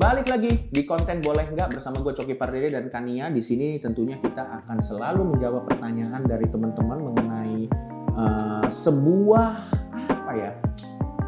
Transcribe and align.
Balik 0.00 0.32
lagi 0.32 0.48
di 0.72 0.88
konten 0.88 1.20
boleh 1.20 1.52
nggak 1.52 1.76
bersama 1.76 2.00
gue 2.00 2.16
Coki 2.16 2.32
Pardede 2.32 2.72
dan 2.72 2.88
Kania. 2.88 3.28
Di 3.28 3.44
sini 3.44 3.76
tentunya 3.76 4.16
kita 4.16 4.64
akan 4.64 4.80
selalu 4.80 5.36
menjawab 5.36 5.68
pertanyaan 5.68 6.24
dari 6.24 6.48
teman-teman 6.48 7.12
mengenai 7.12 7.68
uh, 8.16 8.64
sebuah 8.64 9.48
apa 10.08 10.32
ya, 10.32 10.56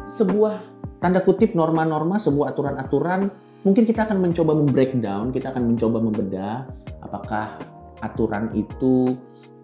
sebuah 0.09 0.57
tanda 0.97 1.21
kutip 1.21 1.53
norma-norma, 1.53 2.17
sebuah 2.17 2.57
aturan-aturan. 2.57 3.29
Mungkin 3.61 3.85
kita 3.85 4.09
akan 4.09 4.17
mencoba 4.17 4.57
membreakdown, 4.57 5.29
kita 5.29 5.53
akan 5.53 5.77
mencoba 5.77 5.97
membedah 6.01 6.65
apakah 7.05 7.61
aturan 8.01 8.57
itu 8.57 9.13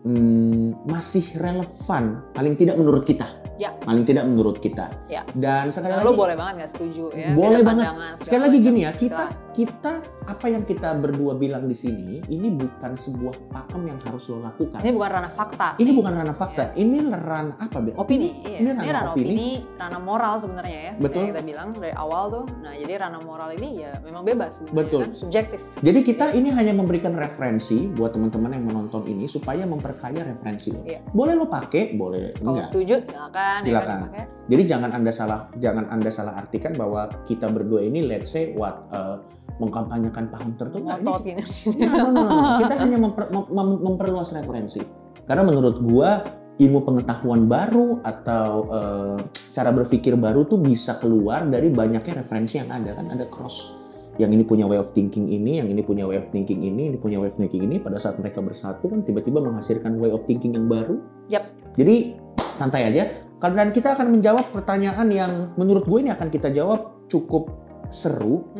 hmm, 0.05 0.85
masih 0.85 1.41
relevan, 1.41 2.29
paling 2.37 2.53
tidak 2.53 2.77
menurut 2.77 3.01
kita 3.09 3.25
Ya. 3.59 3.75
Paling 3.83 4.07
tidak 4.07 4.23
menurut 4.23 4.57
kita. 4.57 4.87
Ya. 5.11 5.27
Dan 5.35 5.67
sekali 5.67 5.91
lagi 5.91 6.07
lo 6.07 6.15
boleh 6.15 6.33
banget 6.33 6.53
nggak 6.63 6.71
setuju 6.71 7.03
ya. 7.11 7.35
Boleh 7.35 7.59
banget. 7.59 7.91
Sekali 8.17 8.41
lagi 8.47 8.57
gini 8.57 8.79
ya, 8.87 8.91
kita 8.95 9.25
Silahkan. 9.27 9.51
kita 9.51 9.93
apa 10.29 10.45
yang 10.45 10.63
kita 10.63 10.93
berdua 10.95 11.33
bilang 11.35 11.65
di 11.65 11.73
sini 11.73 12.21
ini 12.29 12.47
bukan 12.53 12.93
sebuah 12.93 13.49
pakem 13.49 13.81
yang 13.89 13.99
harus 14.05 14.29
lo 14.29 14.39
lakukan. 14.39 14.79
ini 14.79 14.93
bukan 14.95 15.09
ranah 15.11 15.33
fakta. 15.33 15.67
Ini 15.75 15.83
nih. 15.83 15.95
bukan 15.97 16.13
ranah 16.15 16.35
fakta, 16.37 16.63
ini 16.77 16.97
ranah 17.03 17.57
apa? 17.59 17.77
Bel? 17.81 17.93
opini. 17.99 18.29
Iya. 18.47 18.57
Ini 18.61 18.69
Ini, 18.69 18.89
ranah 18.93 19.11
opini. 19.11 19.27
opini, 19.27 19.49
ranah 19.75 20.01
moral 20.01 20.33
sebenarnya 20.39 20.79
ya. 20.79 20.93
Betul. 20.95 21.19
Yang 21.27 21.29
kita 21.35 21.43
bilang 21.43 21.67
dari 21.75 21.93
awal 21.97 22.23
tuh. 22.31 22.45
Nah, 22.63 22.73
jadi 22.77 22.93
ranah 22.95 23.21
moral 23.25 23.49
ini 23.57 23.69
ya 23.83 23.91
memang 23.99 24.23
bebas 24.23 24.63
Betul. 24.71 25.09
kan, 25.09 25.11
subjektif. 25.11 25.59
Jadi 25.83 25.99
kita 25.99 26.31
ini 26.31 26.53
hanya 26.53 26.71
memberikan 26.71 27.11
referensi 27.11 27.89
buat 27.89 28.15
teman-teman 28.15 28.55
yang 28.55 28.65
menonton 28.69 29.03
ini 29.03 29.27
supaya 29.27 29.67
memperkaya 29.67 30.23
referensi 30.23 30.71
lo. 30.71 30.85
Iya. 30.87 31.03
Boleh 31.11 31.33
lo 31.35 31.49
pakai, 31.51 31.97
boleh 31.97 32.37
Kalau 32.37 32.53
enggak. 32.55 32.65
setuju 32.69 32.95
silakan. 33.03 33.48
Ya 33.57 33.63
Silakan. 33.65 33.87
kan, 33.87 33.99
dipakai. 34.05 34.25
Jadi 34.49 34.63
jangan 34.65 34.89
anda 34.93 35.11
salah 35.13 35.39
jangan 35.57 35.85
anda 35.89 36.09
salah 36.13 36.33
artikan 36.37 36.73
bahwa 36.77 37.09
kita 37.25 37.49
berdua 37.49 37.81
ini 37.85 38.05
let's 38.05 38.33
say 38.33 38.53
what 38.53 38.85
uh, 38.93 39.21
mengkampanyekan 39.57 40.29
paham 40.29 40.53
tertentu. 40.55 40.85
Ini. 40.85 40.89
Nah, 40.89 40.99
no, 41.01 41.13
no, 41.19 42.09
no, 42.15 42.21
no. 42.25 42.49
Kita 42.63 42.73
hanya 42.79 42.97
memper- 42.97 43.29
mem- 43.29 43.49
mem- 43.51 43.81
memperluas 43.83 44.31
referensi. 44.31 44.81
Karena 45.27 45.43
menurut 45.45 45.77
gua 45.83 46.23
ilmu 46.59 46.79
pengetahuan 46.83 47.47
baru 47.47 48.03
atau 48.03 48.49
eh, 48.67 49.17
cara 49.55 49.71
berpikir 49.71 50.19
baru 50.19 50.43
tuh 50.43 50.59
bisa 50.59 50.99
keluar 50.99 51.47
dari 51.47 51.71
banyaknya 51.71 52.23
referensi 52.23 52.59
yang 52.59 52.67
ada 52.67 52.99
kan 52.99 53.15
ada 53.15 53.25
cross 53.31 53.79
yang 54.19 54.35
ini 54.35 54.43
punya 54.43 54.67
way 54.67 54.75
of 54.75 54.91
thinking 54.91 55.31
ini, 55.31 55.63
yang 55.63 55.71
ini 55.71 55.79
punya 55.79 56.03
way 56.03 56.19
of 56.19 56.27
thinking 56.35 56.59
ini, 56.59 56.91
ini 56.91 56.97
punya 56.99 57.23
way 57.23 57.31
of 57.31 57.39
thinking 57.39 57.63
ini 57.63 57.79
pada 57.79 57.95
saat 57.95 58.19
mereka 58.19 58.43
bersatu 58.43 58.91
kan 58.91 58.99
tiba-tiba 59.07 59.39
menghasilkan 59.39 59.95
way 59.95 60.11
of 60.11 60.27
thinking 60.27 60.51
yang 60.59 60.67
baru. 60.67 60.99
Yap. 61.31 61.47
Jadi 61.79 62.19
santai 62.35 62.91
aja. 62.91 63.07
Dan 63.39 63.71
kita 63.71 63.95
akan 63.95 64.19
menjawab 64.19 64.51
pertanyaan 64.51 65.07
yang 65.07 65.55
menurut 65.55 65.87
gue 65.87 66.03
ini 66.03 66.11
akan 66.11 66.27
kita 66.27 66.51
jawab 66.51 67.07
cukup 67.07 67.55
seru. 67.87 68.51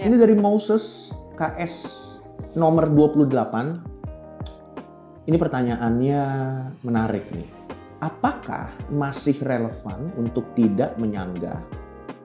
Ya. 0.00 0.08
Ini 0.08 0.16
dari 0.16 0.32
Moses 0.34 1.12
KS 1.36 1.74
nomor 2.56 2.88
28. 2.90 5.28
Ini 5.28 5.36
pertanyaannya 5.36 6.22
menarik 6.82 7.28
nih. 7.30 7.46
Apakah 8.00 8.72
masih 8.88 9.36
relevan 9.44 10.08
untuk 10.16 10.56
tidak 10.56 10.96
menyanggah 10.96 11.60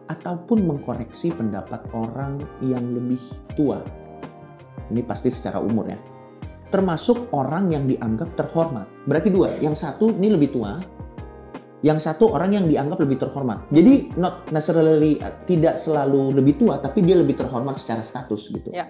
ataupun 0.08 0.64
mengkoreksi 0.64 1.36
pendapat 1.36 1.84
orang 1.92 2.40
yang 2.64 2.96
lebih 2.96 3.20
tua? 3.60 3.84
Ini 4.88 5.04
pasti 5.04 5.28
secara 5.28 5.60
umur 5.60 5.92
ya. 5.92 6.00
Termasuk 6.72 7.36
orang 7.36 7.76
yang 7.76 7.84
dianggap 7.86 8.40
terhormat. 8.40 8.88
Berarti 9.04 9.30
dua. 9.30 9.60
Yang 9.60 9.84
satu 9.84 10.16
ini 10.16 10.32
lebih 10.32 10.56
tua. 10.56 10.80
Yang 11.86 12.10
satu 12.10 12.34
orang 12.34 12.58
yang 12.58 12.66
dianggap 12.66 12.98
lebih 12.98 13.22
terhormat. 13.22 13.70
Jadi 13.70 14.18
not 14.18 14.50
necessarily 14.50 15.22
uh, 15.22 15.46
tidak 15.46 15.78
selalu 15.78 16.34
lebih 16.34 16.58
tua, 16.58 16.82
tapi 16.82 17.06
dia 17.06 17.14
lebih 17.14 17.38
terhormat 17.38 17.78
secara 17.78 18.02
status 18.02 18.50
gitu. 18.50 18.74
Ya. 18.74 18.90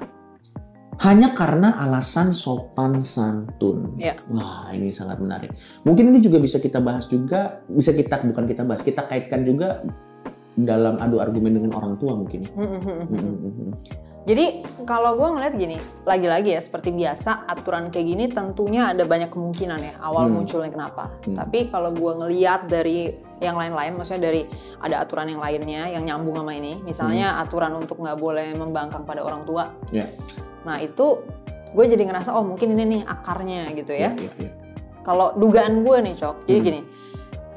Hanya 1.04 1.36
karena 1.36 1.76
alasan 1.76 2.32
sopan 2.32 3.04
santun. 3.04 4.00
Ya. 4.00 4.16
Wah, 4.32 4.72
ini 4.72 4.96
sangat 4.96 5.20
menarik. 5.20 5.52
Mungkin 5.84 6.08
ini 6.16 6.24
juga 6.24 6.40
bisa 6.40 6.64
kita 6.64 6.80
bahas 6.80 7.12
juga, 7.12 7.60
bisa 7.68 7.92
kita 7.92 8.24
bukan 8.24 8.48
kita 8.48 8.64
bahas, 8.64 8.80
kita 8.80 9.04
kaitkan 9.04 9.44
juga 9.44 9.84
dalam 10.56 10.96
adu 10.98 11.20
argumen 11.20 11.60
dengan 11.60 11.76
orang 11.76 12.00
tua 12.00 12.16
mungkin 12.16 12.48
ya. 12.48 12.52
Jadi 14.26 14.46
kalau 14.90 15.14
gue 15.22 15.30
ngeliat 15.38 15.54
gini, 15.54 15.78
lagi-lagi 16.02 16.58
ya 16.58 16.62
seperti 16.64 16.90
biasa 16.90 17.46
aturan 17.46 17.94
kayak 17.94 18.08
gini 18.10 18.26
tentunya 18.26 18.90
ada 18.90 19.06
banyak 19.06 19.30
kemungkinan 19.30 19.78
ya 19.78 19.94
awal 20.02 20.26
Hmm. 20.26 20.42
munculnya 20.42 20.74
kenapa. 20.74 21.14
Hmm. 21.30 21.38
Tapi 21.38 21.70
kalau 21.70 21.94
gue 21.94 22.12
ngeliat 22.26 22.66
dari 22.66 23.14
yang 23.38 23.54
lain-lain, 23.54 23.94
maksudnya 23.94 24.34
dari 24.34 24.50
ada 24.82 25.06
aturan 25.06 25.30
yang 25.30 25.38
lainnya 25.38 25.94
yang 25.94 26.04
nyambung 26.10 26.42
sama 26.42 26.58
ini, 26.58 26.82
misalnya 26.82 27.38
aturan 27.38 27.78
untuk 27.78 28.02
nggak 28.02 28.18
boleh 28.18 28.58
membangkang 28.58 29.06
pada 29.06 29.22
orang 29.22 29.46
tua. 29.46 29.70
Ya. 29.94 30.10
Nah 30.66 30.82
itu 30.82 31.22
gue 31.78 31.86
jadi 31.86 32.10
ngerasa 32.10 32.34
oh 32.34 32.42
mungkin 32.42 32.74
ini 32.74 32.84
nih 32.98 33.02
akarnya 33.06 33.78
gitu 33.78 33.94
ya. 33.94 34.10
Ya, 34.10 34.12
ya, 34.18 34.32
ya. 34.42 34.52
Kalau 35.06 35.38
dugaan 35.38 35.86
gue 35.86 35.98
nih 36.02 36.18
cok, 36.18 36.50
jadi 36.50 36.58
Hmm. 36.58 36.66
gini, 36.66 36.80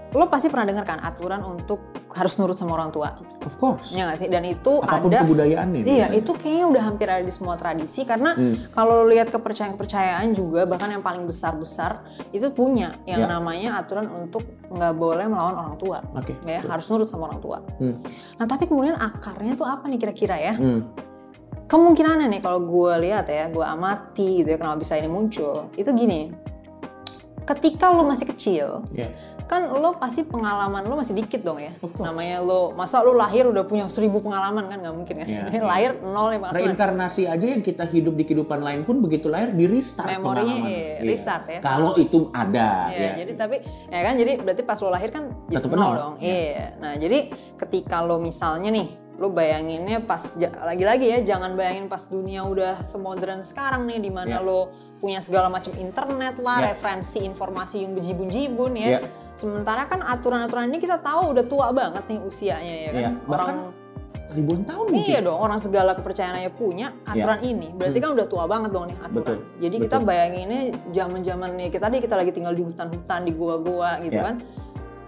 lo 0.08 0.24
pasti 0.26 0.48
pernah 0.48 0.64
dengar 0.64 0.84
kan 0.84 0.98
aturan 0.98 1.44
untuk 1.44 1.92
harus 2.08 2.32
nurut 2.36 2.56
sama 2.56 2.72
orang 2.74 2.88
tua, 2.88 3.20
Of 3.44 3.60
course. 3.60 3.92
ya 3.92 4.08
nggak 4.08 4.16
sih? 4.16 4.28
Dan 4.28 4.41
itu 4.42 4.80
Apa 4.80 4.98
pun 4.98 5.12
ada 5.12 5.20
kebudayaannya. 5.20 5.84
Iya, 5.84 6.08
biasanya. 6.08 6.16
itu 6.16 6.30
kayaknya 6.32 6.66
udah 6.66 6.82
hampir 6.82 7.06
ada 7.06 7.20
di 7.20 7.28
semua 7.28 7.54
tradisi 7.54 8.00
karena 8.02 8.32
Hmm. 8.32 8.72
kalau 8.72 9.04
lihat 9.04 9.28
kepercayaan-kepercayaan 9.28 10.32
juga 10.32 10.64
bahkan 10.64 10.88
yang 10.91 11.04
paling 11.04 11.22
besar-besar 11.22 12.00
itu 12.30 12.48
punya 12.48 12.96
yang 13.04 13.20
Ya. 13.20 13.28
namanya 13.28 13.76
aturan 13.76 14.08
untuk 14.08 14.41
nggak 14.66 14.94
boleh 14.94 15.28
melawan 15.28 15.56
orang 15.58 15.76
tua, 15.76 16.00
Oke. 16.14 16.32
ya 16.42 16.58
betul. 16.58 16.70
harus 16.72 16.86
nurut 16.88 17.08
sama 17.08 17.28
orang 17.28 17.40
tua. 17.40 17.58
Hmm. 17.76 18.00
Nah 18.34 18.46
tapi 18.46 18.64
kemudian 18.64 18.96
akarnya 18.96 19.52
tuh 19.54 19.64
apa 19.64 19.84
nih 19.86 20.00
kira-kira 20.00 20.36
ya? 20.36 20.54
Hmm. 20.56 20.88
Kemungkinannya 21.69 22.32
nih 22.32 22.40
kalau 22.40 22.64
gue 22.64 22.92
lihat 23.04 23.28
ya, 23.28 23.52
gue 23.52 23.60
amati 23.60 24.40
gitu 24.40 24.48
ya 24.48 24.56
kenapa 24.56 24.80
bisa 24.80 24.96
ini 24.96 25.04
muncul, 25.04 25.69
itu 25.75 25.92
gini. 25.92 26.32
Ketika 27.44 27.88
lo 27.88 28.04
masih 28.04 28.25
kecil, 28.26 28.88
Ya. 28.92 29.08
Kan 29.48 29.64
lo 29.66 29.97
pasti 29.97 30.22
pengalaman 30.22 30.84
lo 30.84 30.94
masih 30.94 31.16
dikit 31.16 31.41
dong 31.41 31.56
ya. 31.56 31.72
Namanya 31.98 32.38
lo, 32.38 32.70
masa 32.72 33.00
lo 33.00 33.10
lahir 33.10 33.42
udah 33.44 33.64
punya 33.64 33.88
seribu 33.88 34.20
pengalaman 34.20 34.69
kan 34.69 34.76
nggak 34.78 34.92
mungkin 34.92 35.14
kan? 35.16 35.26
Ya, 35.26 35.48
ya. 35.48 35.64
lahir 35.72 35.97
nol 35.98 36.28
nih 36.28 36.38
pengalaman. 36.38 36.60
Reinkarnasi 36.62 37.22
aja 37.25 37.47
yang 37.48 37.60
kita 37.60 37.82
hidup 37.84 38.12
di 38.12 38.22
kehidupan 38.22 38.60
lain 38.60 38.84
pun 38.84 39.00
begitu 39.00 39.26
lahir 39.26 39.50
di 39.50 39.64
restart 39.64 40.12
Memorinya, 40.12 40.44
pengalaman. 40.53 40.69
iya, 40.69 40.84
Iya. 40.94 40.97
restart 41.03 41.44
ya. 41.48 41.58
Kalau 41.58 41.97
itu 41.97 42.28
ada 42.31 42.69
Ya, 42.87 43.00
ya. 43.00 43.12
jadi 43.19 43.32
tapi 43.34 43.56
ya 43.88 44.00
kan 44.03 44.14
jadi 44.14 44.32
berarti 44.38 44.62
pas 44.62 44.78
lo 44.78 44.88
lahir 44.88 45.08
kan 45.08 45.25
Tetep 45.48 45.70
nol 45.70 45.81
nol. 45.81 45.94
dong. 45.97 46.14
Iya. 46.20 46.76
Nah, 46.76 46.92
jadi 46.94 47.19
ketika 47.56 47.97
lo 48.00 48.20
misalnya 48.20 48.69
nih 48.69 48.88
lo 49.16 49.32
bayanginnya 49.32 49.98
pas 50.00 50.22
lagi-lagi 50.38 51.08
ya 51.08 51.19
jangan 51.26 51.53
bayangin 51.53 51.88
pas 51.88 52.06
dunia 52.06 52.44
udah 52.44 52.87
semodern 52.87 53.42
sekarang 53.42 53.82
nih 53.84 53.98
di 53.98 54.10
mana 54.12 54.38
Ya. 54.38 54.38
lo 54.38 54.70
punya 54.98 55.19
segala 55.19 55.48
macam 55.48 55.75
internet 55.75 56.38
lah, 56.38 56.58
Ya. 56.60 56.64
referensi 56.70 57.19
informasi 57.20 57.82
yang 57.82 57.94
bejibun-jibun 57.94 58.76
ya. 58.76 58.88
Ya. 58.88 59.00
Sementara 59.38 59.87
kan 59.87 60.03
aturan-aturan 60.03 60.66
ini 60.66 60.82
kita 60.82 60.99
tahu 60.99 61.31
udah 61.31 61.44
tua 61.47 61.71
banget 61.71 62.03
nih 62.10 62.19
usianya 62.19 62.75
ya 62.75 62.91
kan. 62.91 63.03
Ya, 63.06 63.10
bahkan 63.22 63.38
Orang 63.38 63.59
ribuan 64.28 64.60
tahun 64.66 64.87
mungkin. 64.93 65.09
Iya 65.09 65.19
dong, 65.25 65.38
orang 65.41 65.56
segala 65.56 65.91
kepercayaannya 65.94 66.53
punya 66.53 66.93
aturan 67.06 67.41
ini. 67.41 67.71
Berarti 67.72 67.99
kan 68.03 68.10
udah 68.12 68.26
tua 68.26 68.44
banget 68.44 68.71
dong 68.75 68.91
nih 68.91 68.99
aturan. 68.99 69.09
Hmm. 69.09 69.19
Betul, 69.22 69.37
Jadi 69.62 69.76
kita 69.78 69.97
betul. 69.97 70.09
bayanginnya 70.10 70.60
zaman-zaman 70.91 71.50
nih 71.56 71.69
kita 71.71 71.87
nih 71.88 72.00
kita 72.03 72.15
lagi 72.19 72.32
tinggal 72.34 72.53
di 72.53 72.62
hutan-hutan 72.66 73.21
di 73.25 73.32
gua-gua 73.32 73.91
gitu 74.03 74.19
Ya. 74.19 74.26
kan. 74.28 74.37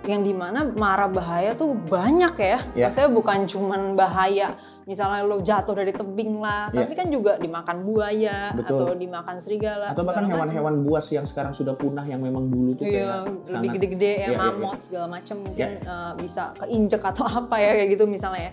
Yang 0.01 0.33
di 0.33 0.35
mana 0.35 0.65
mara 0.65 1.07
bahaya 1.07 1.53
tuh 1.53 1.77
banyak 1.77 2.35
ya. 2.35 2.59
Ya. 2.73 2.87
Maksudnya 2.89 3.11
bukan 3.11 3.39
cuman 3.45 3.81
bahaya 3.95 4.57
misalnya 4.89 5.23
lo 5.23 5.39
jatuh 5.39 5.71
dari 5.71 5.95
tebing 5.95 6.41
lah, 6.41 6.67
Ya. 6.73 6.83
tapi 6.83 6.99
kan 6.99 7.07
juga 7.07 7.39
dimakan 7.39 7.87
buaya 7.87 8.51
Betul. 8.51 8.91
atau 8.91 8.99
dimakan 8.99 9.37
serigala 9.39 9.95
Atau 9.95 10.03
bahkan 10.03 10.27
hewan-hewan 10.27 10.83
buas 10.83 11.07
yang 11.11 11.23
sekarang 11.23 11.55
sudah 11.55 11.79
punah 11.79 12.03
yang 12.03 12.19
memang 12.19 12.51
dulu 12.51 12.75
tuh 12.75 12.91
Iya, 12.91 13.23
kayak 13.23 13.55
lebih 13.55 13.69
gede-gede 13.79 14.11
ya, 14.11 14.19
Iya, 14.19 14.29
iya, 14.35 14.39
mamut 14.51 14.81
segala 14.83 15.07
macam 15.07 15.37
mungkin 15.47 15.71
eh, 15.79 16.13
bisa 16.19 16.43
keinjek 16.59 17.03
atau 17.07 17.23
apa 17.39 17.55
ya 17.57 17.71
kayak 17.77 17.89
gitu 17.95 18.05
misalnya 18.09 18.51
ya. 18.51 18.53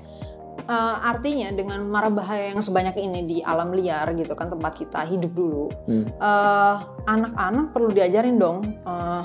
Eh, 0.68 0.96
artinya 1.02 1.48
dengan 1.56 1.80
mara 1.88 2.12
bahaya 2.12 2.52
yang 2.52 2.60
sebanyak 2.60 3.00
ini 3.00 3.20
di 3.24 3.38
alam 3.40 3.72
liar 3.72 4.12
gitu 4.14 4.36
kan 4.36 4.52
tempat 4.52 4.76
kita 4.76 5.08
hidup 5.08 5.32
dulu, 5.32 5.72
Hmm. 5.88 6.06
eh, 6.06 6.76
anak-anak 7.08 7.72
perlu 7.72 7.90
diajarin 7.90 8.38
dong 8.38 8.62
eh, 8.78 9.24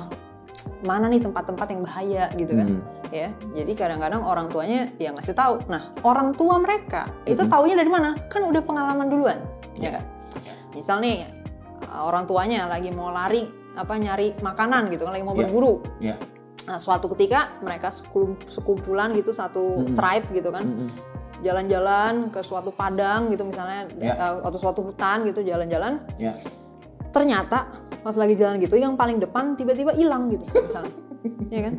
mana 0.82 1.06
nih 1.06 1.22
tempat-tempat 1.22 1.66
yang 1.70 1.82
bahaya 1.82 2.24
gitu 2.34 2.52
kan 2.52 2.68
Hmm. 2.68 2.82
ya. 3.08 3.28
Jadi 3.54 3.72
kadang-kadang 3.72 4.22
orang 4.22 4.46
tuanya 4.48 4.90
ya 4.96 5.10
ngasih 5.10 5.32
tahu. 5.32 5.62
Nah 5.66 5.82
orang 6.02 6.34
tua 6.34 6.58
mereka 6.58 7.06
itu 7.24 7.38
Mhm. 7.38 7.50
taunya 7.50 7.74
dari 7.74 7.88
mana? 7.88 8.14
Kan 8.26 8.42
udah 8.44 8.60
pengalaman 8.60 9.06
duluan, 9.06 9.38
ya 9.74 9.86
Ya. 9.86 9.90
kan? 9.96 10.04
Misal 10.72 10.98
nih 10.98 11.28
uh, 11.84 12.02
orang 12.04 12.24
tuanya 12.24 12.66
lagi 12.66 12.90
mau 12.90 13.08
lari 13.08 13.44
apa 13.72 13.96
nyari 13.96 14.36
makanan 14.38 14.90
gitu 14.90 15.04
kan 15.04 15.12
lagi 15.12 15.22
mau 15.22 15.32
Ya. 15.32 15.44
berburu. 15.44 15.74
Ya. 15.98 16.14
Nah 16.68 16.78
suatu 16.78 17.10
ketika 17.10 17.48
mereka 17.58 17.90
sekum- 17.90 18.38
sekumpulan 18.46 19.10
gitu 19.12 19.30
satu 19.30 19.82
Mhm. 19.82 19.94
tribe 19.94 20.26
gitu 20.32 20.48
kan 20.50 20.62
Mm-mm. 20.62 20.88
jalan-jalan 21.40 22.30
ke 22.30 22.40
suatu 22.40 22.70
padang 22.70 23.26
gitu 23.28 23.42
misalnya 23.42 23.90
Ya. 23.98 24.14
uh, 24.14 24.46
atau 24.46 24.58
suatu 24.58 24.80
hutan 24.82 25.26
gitu 25.26 25.42
jalan-jalan. 25.42 25.98
Ya. 26.16 26.34
Ternyata 27.12 27.58
pas 28.00 28.16
lagi 28.16 28.34
jalan 28.34 28.56
gitu 28.56 28.74
yang 28.74 28.96
paling 28.96 29.16
depan 29.16 29.54
tiba-tiba 29.54 29.92
hilang 29.92 30.26
gitu 30.26 30.42
misalnya, 30.58 30.90
ya 31.48 31.70
kan? 31.70 31.74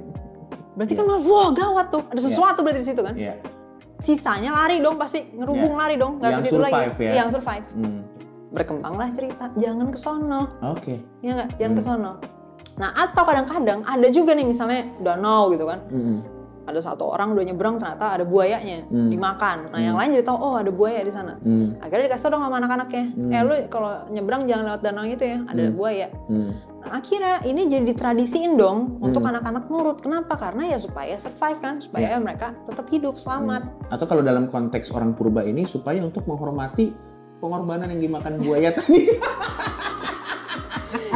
Berarti 0.74 0.94
kan 0.94 1.06
wah 1.06 1.50
gawat 1.52 1.88
tuh 1.90 2.02
ada 2.08 2.18
sesuatu 2.18 2.62
berarti 2.62 2.80
di 2.80 2.88
situ 2.88 3.02
kan? 3.02 3.16
Ya. 3.16 3.36
sisanya 3.96 4.52
lari 4.52 4.78
dong 4.78 5.00
pasti 5.00 5.32
ngerubung 5.32 5.74
Ya. 5.74 5.80
lari 5.80 5.96
dong 5.96 6.20
nggak 6.20 6.32
ke 6.34 6.42
situ 6.44 6.60
lagi 6.60 6.76
survive 6.76 6.98
ya. 7.00 7.12
yang 7.14 7.30
survive 7.30 7.66
Hmm. 7.72 8.02
berkembanglah 8.52 9.08
cerita 9.16 9.46
jangan 9.56 9.88
ke 9.88 9.98
sono 9.98 10.42
Oke. 10.62 11.00
ya 11.22 11.32
nggak 11.34 11.50
jangan 11.56 11.72
Hmm. 11.72 11.80
ke 11.80 11.84
sono 11.86 12.12
nah 12.74 12.90
atau 12.92 13.24
kadang-kadang 13.24 13.80
ada 13.80 14.08
juga 14.10 14.36
nih 14.36 14.44
misalnya 14.44 14.92
danau 15.00 15.48
gitu 15.48 15.64
kan 15.64 15.80
Mm-mm. 15.88 16.20
Ada 16.64 16.80
satu 16.80 17.12
orang 17.12 17.36
udah 17.36 17.44
nyebrang 17.44 17.76
ternyata 17.76 18.16
ada 18.16 18.24
buayanya 18.24 18.88
Hmm. 18.88 19.12
dimakan 19.12 19.58
nah 19.70 19.80
yang 19.80 19.96
lain 20.00 20.16
jadi 20.16 20.26
tahu 20.26 20.38
oh 20.40 20.56
ada 20.56 20.72
buaya 20.72 21.04
di 21.04 21.12
sana 21.12 21.36
Hmm. 21.40 21.76
akhirnya 21.78 22.08
dikasih 22.08 22.24
tau 22.24 22.32
dong 22.36 22.44
sama 22.44 22.56
anak-anaknya 22.60 23.06
Hmm. 23.12 23.32
eh 23.32 23.42
lu 23.44 23.56
kalau 23.68 23.92
nyebrang 24.08 24.48
jangan 24.48 24.64
lewat 24.72 24.82
danau 24.82 25.04
itu 25.04 25.24
ya 25.24 25.40
ada 25.44 25.62
Hmm. 25.62 25.76
buaya 25.76 26.08
Hmm. 26.32 26.50
nah, 26.80 26.90
akhirnya 26.98 27.34
ini 27.44 27.62
jadi 27.68 27.84
ditradisiin 27.92 28.54
dong 28.56 29.00
untuk 29.04 29.22
Hmm. 29.24 29.32
anak-anak 29.36 29.64
nurut 29.68 29.98
kenapa 30.00 30.34
karena 30.36 30.72
ya 30.72 30.78
supaya 30.80 31.16
survive 31.16 31.60
kan 31.60 31.80
supaya 31.80 32.16
mereka 32.18 32.56
tetap 32.64 32.88
hidup 32.88 33.16
selamat 33.16 33.68
Atau 33.92 34.06
kalau 34.08 34.24
dalam 34.24 34.48
konteks 34.48 34.92
orang 34.92 35.14
purba 35.14 35.44
ini 35.44 35.68
supaya 35.68 36.00
untuk 36.00 36.24
menghormati 36.24 36.96
pengorbanan 37.44 37.92
yang 37.92 38.02
dimakan 38.02 38.40
buaya 38.40 38.72
tadi. 38.80 39.04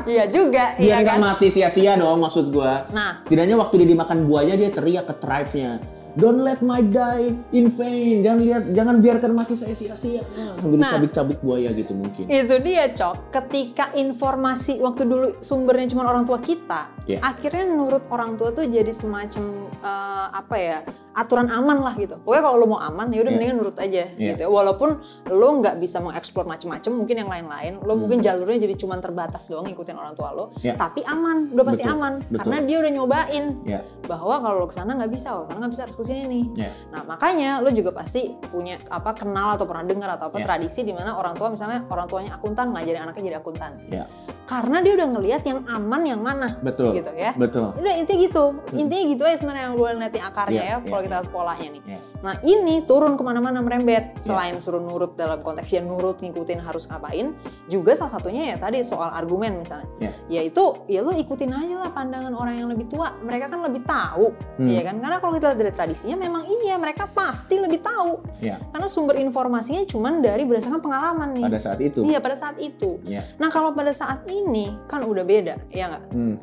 Iya 0.08 0.26
juga 0.32 0.74
Biar 0.80 0.82
iya 0.82 0.96
nggak 1.04 1.18
kan 1.20 1.22
mati 1.22 1.48
sia-sia 1.52 1.94
dong 2.00 2.24
maksud 2.24 2.50
gua. 2.50 2.88
nah 2.96 3.22
Tidaknya 3.28 3.60
waktu 3.60 3.84
dia 3.84 3.88
dimakan 3.94 4.26
buaya 4.26 4.56
dia 4.56 4.72
teriak 4.72 5.06
ke 5.06 5.14
tribe-nya. 5.20 5.97
Don't 6.18 6.42
let 6.42 6.60
my 6.60 6.82
die 6.82 7.30
in 7.52 7.70
vain. 7.70 8.20
Jangan 8.20 8.40
lihat, 8.42 8.64
jangan 8.74 8.96
biarkan 8.98 9.32
mati 9.32 9.54
saya 9.54 9.72
sia-sia. 9.72 10.26
Sambil 10.58 10.82
Nah. 10.82 10.90
dicabik-cabik 10.90 11.40
buaya 11.40 11.70
gitu 11.72 11.94
mungkin. 11.94 12.26
itu 12.28 12.56
dia 12.60 12.90
cok 12.90 13.30
ketika 13.30 13.94
informasi 13.94 14.80
waktu 14.80 15.06
dulu 15.06 15.28
sumbernya 15.40 15.88
cuma 15.88 16.06
orang 16.06 16.24
tua 16.24 16.40
kita 16.40 16.90
Iya. 17.06 17.22
akhirnya 17.22 17.66
nurut 17.68 18.04
orang 18.10 18.36
tua 18.36 18.52
tuh 18.52 18.66
jadi 18.66 18.90
semacam 18.90 19.44
eh, 19.78 20.28
apa 20.34 20.56
ya 20.56 20.78
aturan 21.14 21.48
aman 21.48 21.80
lah 21.80 21.94
gitu 21.96 22.18
pokoknya 22.20 22.44
kalau 22.44 22.58
lo 22.58 22.68
mau 22.68 22.80
aman 22.80 23.10
ya 23.10 23.20
udah 23.20 23.28
Iya. 23.28 23.38
mendingan 23.38 23.58
nurut 23.58 23.78
aja 23.78 24.04
Iya. 24.12 24.28
gitu 24.34 24.44
walaupun 24.48 24.90
lo 25.30 25.48
nggak 25.56 25.76
bisa 25.78 25.98
mengeksplor 26.00 26.46
macam-macam 26.46 26.92
mungkin 26.94 27.16
yang 27.16 27.30
lain-lain 27.30 27.74
lo 27.80 27.90
Hmm. 27.90 28.00
mungkin 28.00 28.20
jalurnya 28.20 28.58
jadi 28.60 28.76
cuma 28.76 28.98
terbatas 28.98 29.46
doang 29.46 29.66
ngikutin 29.66 29.96
orang 29.96 30.14
tua 30.14 30.30
lo 30.32 30.46
Iya. 30.58 30.76
tapi 30.76 31.02
aman 31.04 31.50
udah 31.52 31.64
pasti 31.64 31.82
Betul, 31.82 31.96
aman 31.96 32.14
betul. 32.24 32.38
karena 32.44 32.58
dia 32.64 32.78
udah 32.78 32.92
nyobain 32.94 33.46
Ya. 33.64 33.80
bahwa 34.04 34.36
kalau 34.38 34.56
lo 34.58 34.68
ke 34.68 34.76
sana 34.76 34.92
nggak 34.94 35.12
bisa 35.12 35.30
lo 35.32 35.44
karena 35.46 35.60
nggak 35.60 35.74
bisa 35.74 35.84
harus 35.86 35.98
ke 36.08 36.16
sini 36.16 36.24
nih 36.32 36.44
Ya. 36.56 36.72
Nah 36.96 37.04
makanya 37.04 37.60
lo 37.60 37.68
juga 37.70 37.92
pasti 37.92 38.32
punya 38.48 38.80
apa 38.88 39.12
kenal 39.12 39.60
atau 39.60 39.68
pernah 39.68 39.84
dengar 39.84 40.16
atau 40.16 40.32
apa 40.32 40.40
Ya. 40.40 40.48
tradisi 40.48 40.88
di 40.88 40.96
mana 40.96 41.20
orang 41.20 41.36
tua 41.36 41.52
misalnya 41.52 41.84
orang 41.92 42.08
tuanya 42.08 42.40
akuntan 42.40 42.72
ngajarin 42.72 43.04
anaknya 43.04 43.24
jadi 43.28 43.38
akuntan. 43.44 43.72
Ya. 43.92 44.08
Karena 44.48 44.80
dia 44.80 44.94
udah 44.96 45.08
ngelihat 45.12 45.44
yang 45.44 45.60
aman 45.68 46.02
yang 46.08 46.22
mana 46.24 46.56
Betul. 46.64 46.96
gitu 46.96 47.12
ya. 47.12 47.36
Betul. 47.36 47.76
Udah 47.76 47.94
intinya 48.00 48.20
gitu, 48.24 48.44
intinya 48.72 49.04
gitu 49.12 49.24
aja 49.28 49.36
sebenarnya 49.44 49.64
yang 49.68 49.76
gue 49.76 49.90
liatin 50.00 50.24
akarnya 50.24 50.56
Iya, 50.56 50.64
ya, 50.64 50.76
kalau 50.80 51.02
iya, 51.04 51.06
kita 51.06 51.16
lihat 51.20 51.30
polanya 51.30 51.68
nih. 51.68 51.82
Ya. 51.84 52.00
Nah 52.24 52.36
ini 52.48 52.76
turun 52.88 53.14
ke 53.20 53.24
mana-mana 53.28 53.60
merembet, 53.60 54.16
Iya. 54.16 54.24
selain 54.24 54.56
suruh 54.64 54.80
nurut 54.80 55.20
dalam 55.20 55.44
konteks 55.44 55.68
ya 55.68 55.84
nurut 55.84 56.24
ngikutin 56.24 56.64
harus 56.64 56.88
ngapain, 56.88 57.36
juga 57.68 57.92
salah 58.00 58.16
satunya 58.16 58.56
ya 58.56 58.56
tadi 58.56 58.80
soal 58.88 59.12
argumen 59.12 59.60
misalnya, 59.60 59.86
Ya. 60.00 60.12
yaitu 60.32 60.64
ya 60.88 61.04
lo 61.04 61.12
ikutin 61.12 61.52
aja 61.52 61.76
lah 61.84 61.92
pandangan 61.92 62.32
orang 62.32 62.56
yang 62.56 62.72
lebih 62.72 62.88
tua, 62.88 63.12
mereka 63.20 63.52
kan 63.52 63.60
lebih 63.68 63.84
tahu, 63.84 64.32
Hmm. 64.58 64.66
Iya 64.68 64.82
kan? 64.90 64.96
Karena 64.98 65.18
kalau 65.20 65.34
kita 65.38 65.46
lihat 65.54 65.60
dari 65.60 65.74
tradisinya 65.76 66.18
memang 66.18 66.44
iya 66.48 66.80
mereka 66.80 67.06
pasti 67.12 67.60
lebih 67.60 67.84
tahu. 67.84 68.22
Ya. 68.42 68.58
Karena 68.74 68.88
sumber 68.90 69.20
informasinya 69.20 69.84
cuma 69.86 70.10
dari 70.18 70.46
berdasarkan 70.48 70.82
pengalaman 70.82 71.36
nih. 71.38 71.46
Pada 71.46 71.60
saat 71.62 71.80
itu. 71.82 72.02
Iya 72.02 72.18
pada 72.24 72.34
saat 72.34 72.58
itu. 72.58 72.98
Ya. 73.06 73.22
Nah 73.38 73.50
kalau 73.50 73.74
pada 73.74 73.94
saat 73.94 74.26
ini 74.26 74.37
kan 74.86 75.02
udah 75.06 75.24
beda, 75.24 75.56
ya 75.72 75.88
nggak? 75.90 76.04
Hmm. 76.12 76.36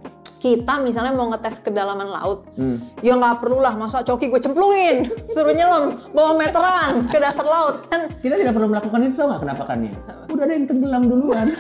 Kita 0.44 0.76
misalnya 0.85 1.17
mau 1.17 1.32
ngetes 1.32 1.64
kedalaman 1.64 2.12
laut, 2.12 2.44
Hmm. 2.58 2.76
ya 3.00 3.17
nggak 3.17 3.41
perlu 3.41 3.64
lah 3.64 3.73
masa 3.76 4.05
coki 4.05 4.29
gue 4.29 4.41
cemplungin, 4.41 5.08
suruh 5.25 5.56
nyelam 5.56 5.96
bawa 6.12 6.37
meteran 6.37 7.00
ke 7.08 7.17
dasar 7.17 7.49
laut 7.49 7.88
kan? 7.88 8.12
Kita 8.20 8.37
tidak 8.37 8.52
perlu 8.52 8.69
melakukan 8.69 9.08
itu 9.08 9.17
tau 9.17 9.32
gak 9.32 9.41
kenapa 9.41 9.64
kan 9.64 9.79
ya? 9.85 9.93
Udah 10.29 10.44
ada 10.44 10.52
yang 10.52 10.67
tenggelam 10.69 11.08
duluan. 11.08 11.49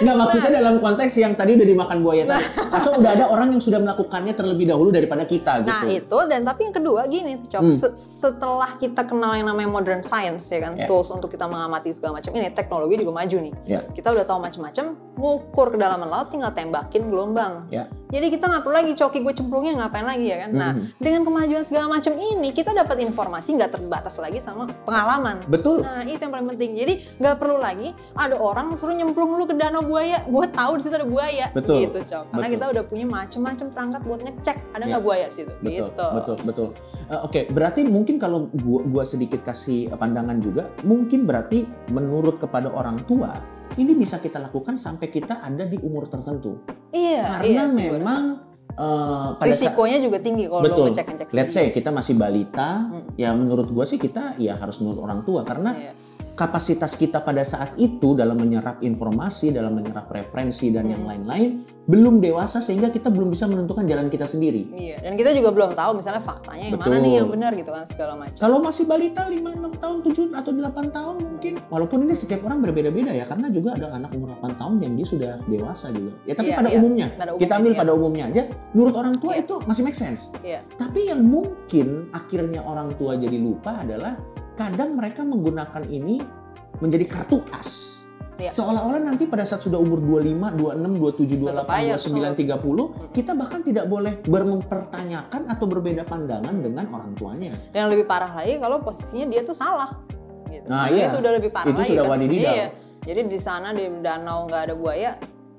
Nggak 0.00 0.16
maksudnya 0.16 0.50
dalam 0.54 0.74
konteks 0.78 1.12
yang 1.14 1.32
tadi 1.32 1.54
udah 1.54 1.66
dimakan 1.66 1.98
buaya 2.00 2.24
tadi. 2.24 2.44
Atau 2.70 2.90
udah 2.96 3.10
ada 3.12 3.24
orang 3.26 3.48
yang 3.50 3.60
sudah 3.60 3.78
melakukannya 3.78 4.32
terlebih 4.32 4.66
dahulu 4.66 4.88
daripada 4.88 5.22
kita 5.22 5.60
gitu. 5.60 5.70
Nah 5.70 5.84
itu 5.86 6.18
dan 6.26 6.40
tapi 6.42 6.60
yang 6.64 6.74
kedua 6.74 7.00
gini, 7.06 7.38
Cok, 7.42 7.60
Hmm. 7.60 7.72
se- 7.72 7.96
setelah 7.96 8.76
kita 8.76 9.04
kenal 9.04 9.32
yang 9.32 9.46
namanya 9.46 9.68
modern 9.68 10.00
science 10.00 10.48
ya 10.48 10.60
kan, 10.62 10.72
Ya. 10.74 10.86
tools 10.86 11.08
untuk 11.08 11.28
kita 11.28 11.44
mengamati 11.44 11.92
segala 11.92 12.18
macam 12.18 12.32
ini, 12.32 12.48
teknologi 12.50 12.94
juga 12.98 13.12
maju 13.14 13.36
nih. 13.40 13.52
Ya. 13.66 13.80
Kita 13.86 14.08
udah 14.10 14.24
tahu 14.24 14.38
macam-macam, 14.40 14.84
ngukur 15.20 15.76
kedalaman 15.76 16.08
laut 16.08 16.32
tinggal 16.32 16.50
tembakin 16.50 17.06
gelombang. 17.06 17.68
Ya. 17.68 17.86
Jadi 18.10 18.26
kita 18.26 18.50
nggak 18.50 18.62
perlu 18.64 18.74
lagi 18.74 18.92
coki 18.96 19.22
gue 19.22 19.30
cemplungnya 19.30 19.72
ngapain 19.78 20.02
lagi 20.02 20.26
ya 20.26 20.42
kan. 20.42 20.50
Nah 20.50 20.72
Mhm. 20.74 20.98
dengan 20.98 21.22
kemajuan 21.22 21.62
segala 21.62 21.86
macam 21.86 22.10
ini 22.12 22.50
kita 22.50 22.72
dapat 22.72 22.98
informasi 23.00 23.54
nggak 23.54 23.70
terbatas 23.70 24.18
lagi 24.18 24.42
sama 24.42 24.66
pengalaman. 24.82 25.44
Betul. 25.46 25.84
Nah 25.84 26.02
itu 26.02 26.18
yang 26.18 26.32
paling 26.32 26.48
penting. 26.48 26.74
Jadi 26.74 26.94
nggak 27.20 27.36
perlu 27.36 27.56
lagi 27.56 27.92
ada 28.12 28.34
orang 28.34 28.74
suruh 28.74 28.90
nyemplung 28.90 29.30
lu 29.30 29.44
ke 29.44 29.54
danau 29.54 29.84
buaya. 29.84 30.26
Gue 30.26 30.48
tahu 30.48 30.72
di 30.74 30.82
situ 30.82 30.96
ada 30.96 31.06
buaya. 31.06 31.46
Betul. 31.54 31.86
Gitu 31.86 31.98
cok. 32.02 32.24
Karena 32.32 32.40
Betul. 32.42 32.54
kita 32.56 32.64
udah 32.72 32.82
punya 32.82 33.06
macam-macam 33.06 33.66
perangkat 33.70 34.00
buat 34.02 34.20
ngecek 34.24 34.56
ada 34.72 34.82
Ya. 34.82 34.90
nggak 34.90 35.02
buaya 35.04 35.26
di 35.28 35.36
situ. 35.36 35.52
Betul, 35.60 35.70
gitu. 35.92 36.06
betul, 36.10 36.36
betul. 36.42 36.68
Eh, 37.06 37.20
Oke, 37.20 37.40
berarti 37.46 37.80
mungkin 37.84 38.18
kalau 38.18 38.50
gua, 38.50 38.80
gua 38.82 39.04
sedikit 39.04 39.44
kasih 39.44 39.92
pandangan 39.92 40.40
juga, 40.40 40.66
mungkin 40.82 41.26
berarti 41.26 41.62
menurut 41.88 42.38
kepada 42.38 42.70
orang 42.70 43.02
tua 43.04 43.59
ini 43.78 43.92
bisa 43.94 44.18
kita 44.18 44.42
lakukan 44.42 44.74
sampai 44.74 45.06
kita 45.06 45.38
ada 45.38 45.66
di 45.66 45.78
umur 45.78 46.10
tertentu. 46.10 46.58
Iya. 46.90 47.38
Karena 47.38 47.62
iya, 47.70 47.90
memang 47.94 48.22
eh, 48.74 49.28
pada 49.38 49.50
saat 49.50 49.76
risikonya 49.76 49.98
juga 50.02 50.18
tinggi 50.18 50.50
kalau 50.50 50.62
Betul. 50.64 50.84
lo 50.86 50.90
ngecek-ngecek 50.90 51.26
Let's 51.36 51.54
say 51.54 51.70
kita 51.70 51.90
masih 51.94 52.14
balita, 52.18 52.90
Hmm. 52.90 53.06
ya 53.14 53.30
menurut 53.36 53.70
gua 53.70 53.86
sih 53.86 53.98
kita 54.00 54.34
ya 54.40 54.58
harus 54.58 54.82
menurut 54.82 55.00
orang 55.06 55.20
tua 55.22 55.46
karena 55.46 55.70
Iya. 55.74 55.92
Kapasitas 56.40 56.96
kita 56.96 57.20
pada 57.20 57.44
saat 57.44 57.76
itu 57.76 58.16
dalam 58.16 58.40
menyerap 58.40 58.80
informasi, 58.80 59.52
dalam 59.52 59.76
menyerap 59.76 60.08
referensi 60.08 60.72
dan 60.72 60.88
yang 60.88 61.04
Hmm. 61.04 61.10
lain-lain 61.12 61.50
belum 61.84 62.22
dewasa 62.22 62.62
sehingga 62.62 62.86
kita 62.86 63.10
belum 63.10 63.34
bisa 63.34 63.50
menentukan 63.50 63.82
jalan 63.82 64.06
kita 64.06 64.22
sendiri. 64.22 64.70
Iya, 64.72 65.02
dan 65.02 65.18
kita 65.18 65.34
juga 65.34 65.50
belum 65.50 65.74
tahu 65.74 65.98
misalnya 65.98 66.22
faktanya 66.22 66.70
yang 66.70 66.78
mana 66.78 66.86
Betul. 66.86 67.02
nih 67.02 67.12
yang 67.18 67.28
benar 67.28 67.52
gitu 67.52 67.70
kan 67.74 67.82
segala 67.82 68.14
macam. 68.14 68.38
Kalau 68.38 68.62
masih 68.62 68.84
balita 68.86 69.26
5, 69.26 69.50
6 69.58 69.74
tahun, 69.74 69.96
7 70.06 70.30
atau 70.30 70.50
8 70.54 70.86
tahun 70.88 71.14
mungkin. 71.18 71.52
Walaupun 71.66 71.98
ini 72.06 72.14
setiap 72.14 72.46
orang 72.46 72.62
berbeda-beda 72.62 73.10
ya 73.10 73.26
karena 73.26 73.50
juga 73.50 73.74
ada 73.74 73.90
anak 73.90 74.14
umur 74.14 74.38
8 74.38 74.54
tahun 74.54 74.74
yang 74.86 74.92
dia 74.94 75.06
sudah 75.08 75.32
dewasa 75.50 75.90
juga. 75.90 76.12
Ya 76.24 76.34
tapi 76.38 76.48
Iya, 76.54 76.58
pada 76.62 76.68
iya. 76.70 76.78
umumnya, 76.78 77.06
Pada 77.10 77.30
kita 77.34 77.34
umumnya, 77.34 77.58
ambil 77.58 77.72
iya. 77.74 77.80
pada 77.82 77.92
umumnya 77.92 78.24
aja 78.30 78.42
menurut 78.70 78.94
orang 78.94 79.14
tua 79.18 79.32
Iya. 79.34 79.42
itu 79.42 79.54
masih 79.66 79.82
make 79.82 79.98
sense. 79.98 80.22
Iya. 80.46 80.60
Tapi 80.78 81.00
yang 81.10 81.20
mungkin 81.26 81.86
akhirnya 82.14 82.60
orang 82.62 82.94
tua 82.94 83.18
jadi 83.18 83.34
lupa 83.34 83.82
adalah 83.82 84.14
kadang 84.60 84.90
mereka 84.92 85.24
menggunakan 85.24 85.88
ini 85.88 86.20
menjadi 86.84 87.04
kartu 87.08 87.40
as. 87.56 88.04
Iya. 88.40 88.48
Seolah-olah 88.56 89.04
nanti 89.04 89.28
pada 89.28 89.44
saat 89.44 89.60
sudah 89.60 89.76
umur 89.76 90.00
25, 90.00 90.56
26, 90.56 90.96
27, 90.96 91.44
Tetap 91.44 91.68
28, 91.68 91.76
aja 91.76 91.92
29, 92.00 92.32
30, 92.40 92.84
Hmm. 92.88 93.12
kita 93.12 93.32
bahkan 93.36 93.60
tidak 93.60 93.84
boleh 93.84 94.12
mempertanyakan 94.24 95.42
atau 95.44 95.64
berbeda 95.68 96.02
pandangan 96.08 96.54
dengan 96.56 96.84
orang 96.88 97.12
tuanya. 97.20 97.52
Dan 97.72 97.84
yang 97.84 97.90
lebih 97.92 98.08
parah 98.08 98.32
lagi 98.32 98.56
kalau 98.56 98.80
posisinya 98.80 99.28
dia 99.28 99.44
tuh 99.44 99.52
salah. 99.52 99.92
Gitu. 100.48 100.66
Nah, 100.72 100.88
iya. 100.88 101.12
Itu 101.12 101.20
udah 101.20 101.32
lebih 101.36 101.52
parah 101.52 101.68
Itu 101.68 101.80
lagi. 101.84 101.90
sudah 101.92 102.04
kan? 102.08 102.12
wadididau. 102.16 102.52
Iya. 102.56 102.66
Jadi 103.00 103.20
di 103.28 103.38
sana 103.40 103.68
di 103.72 103.84
danau 104.00 104.48
nggak 104.48 104.62
ada 104.68 104.74
buaya, 104.76 105.10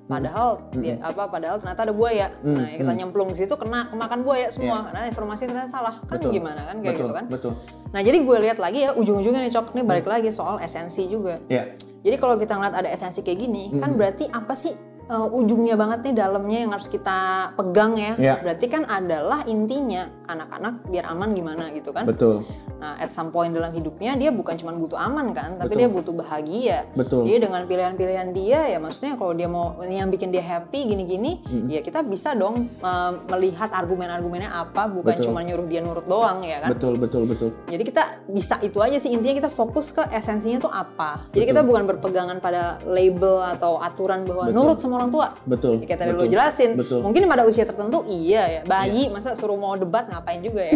padahal 0.05 0.49
Hmm. 0.69 0.81
dia 0.81 0.95
apa 0.99 1.23
padahal 1.25 1.57
ternyata 1.57 1.81
ada 1.83 1.93
buaya. 1.93 2.27
Hmm, 2.41 2.57
Nah, 2.57 2.67
kita 2.69 2.91
hmm. 2.91 2.99
nyemplung 2.99 3.29
di 3.31 3.37
situ 3.37 3.53
kena 3.53 3.87
kemakan 3.87 4.19
buaya 4.21 4.47
semua 4.49 4.83
karena 4.83 5.07
informasi 5.07 5.43
ternyata 5.45 5.69
salah. 5.69 5.95
Kan 6.05 6.19
Betul. 6.19 6.31
gimana 6.33 6.61
kan 6.63 6.75
kayak 6.79 6.95
betul, 6.95 7.07
gitu 7.07 7.13
kan. 7.13 7.25
betul. 7.27 7.53
Nah, 7.91 8.01
jadi 8.01 8.17
gue 8.19 8.37
lihat 8.41 8.57
lagi 8.57 8.79
ya 8.81 8.91
ujung-ujungnya 8.93 9.41
nih 9.41 9.51
Cok, 9.51 9.75
nih 9.75 9.83
balik 9.83 10.07
lagi 10.07 10.29
soal 10.31 10.57
esensi 10.59 11.05
juga. 11.05 11.43
Ya, 11.47 11.67
Jadi 12.01 12.15
kalau 12.17 12.33
kita 12.33 12.55
ngeliat 12.55 12.73
ada 12.73 12.89
esensi 12.89 13.21
kayak 13.21 13.39
gini, 13.39 13.63
kan 13.77 13.93
Mhm. 13.93 13.97
berarti 13.99 14.25
apa 14.25 14.53
sih 14.53 14.73
uh, 15.05 15.27
ujungnya 15.29 15.75
banget 15.75 16.01
nih 16.01 16.15
dalamnya 16.17 16.59
yang 16.59 16.71
harus 16.71 16.87
kita 16.87 17.17
pegang 17.53 17.93
ya? 17.93 18.13
Ya. 18.17 18.35
Berarti 18.39 18.65
kan 18.67 18.83
adalah 18.85 19.43
intinya 19.45 20.09
anak-anak 20.25 20.87
biar 20.87 21.05
aman 21.07 21.29
gimana 21.31 21.69
gitu 21.69 21.91
kan? 21.91 22.07
betul, 22.07 22.41
Nah, 22.81 22.97
at 22.97 23.13
some 23.13 23.29
point 23.29 23.53
dalam 23.53 23.69
hidupnya 23.69 24.17
dia 24.17 24.33
bukan 24.33 24.57
cuma 24.57 24.73
butuh 24.73 24.97
aman 24.97 25.37
kan, 25.37 25.61
tapi 25.61 25.77
Betul. 25.77 25.79
dia 25.79 25.89
butuh 25.93 26.13
bahagia. 26.17 26.77
betul. 26.97 27.29
Jadi 27.29 27.37
dengan 27.45 27.61
pilihan-pilihan 27.63 28.27
dia 28.33 28.59
ya 28.65 28.77
maksudnya 28.81 29.13
kalau 29.15 29.37
dia 29.37 29.45
mau 29.45 29.77
yang 29.85 30.09
bikin 30.09 30.33
dia 30.33 30.41
happy 30.41 30.89
gini-gini, 30.89 31.45
Mhm. 31.45 31.69
ya 31.69 31.79
kita 31.79 32.01
bisa 32.01 32.33
dong 32.33 32.73
uh, 32.81 33.13
melihat 33.29 33.69
argumen-argumennya 33.69 34.49
apa, 34.49 34.89
bukan 34.89 35.13
Betul. 35.13 35.29
cuma 35.29 35.45
nyuruh 35.45 35.67
dia 35.69 35.85
nurut 35.85 36.09
doang 36.09 36.41
ya 36.41 36.57
kan? 36.57 36.73
Betul, 36.73 36.97
betul, 36.97 37.29
betul. 37.29 37.49
Jadi 37.69 37.83
kita 37.85 38.03
bisa 38.25 38.57
itu 38.61 38.81
aja 38.81 38.97
sih 38.97 39.13
intinya 39.13 39.45
kita 39.45 39.51
fokus 39.53 39.93
ke 39.93 40.01
esensinya 40.09 40.57
tuh 40.57 40.73
apa. 40.73 41.29
Jadi 41.29 41.45
Betul. 41.45 41.51
kita 41.53 41.61
bukan 41.61 41.83
berpegangan 41.85 42.37
pada 42.41 42.81
label 42.81 43.45
atau 43.45 43.77
aturan 43.77 44.25
bahwa 44.25 44.49
Betul. 44.49 44.57
nurut 44.57 44.77
sama 44.81 44.93
orang 44.97 45.11
tua. 45.13 45.27
Betul. 45.45 45.73
Ya, 45.83 45.85
kayak 45.85 45.99
tadi 46.01 46.11
betul. 46.17 46.25
lo 46.25 46.31
jelasin. 46.33 46.71
Betul. 46.73 46.99
Mungkin 47.05 47.21
pada 47.29 47.43
usia 47.45 47.69
tertentu 47.69 48.01
iya 48.09 48.43
ya. 48.49 48.61
Bayi 48.65 49.13
masa 49.13 49.37
suruh 49.37 49.53
mau 49.53 49.77
debat 49.77 50.09
ngapain 50.09 50.41
juga 50.41 50.65
ya. 50.65 50.73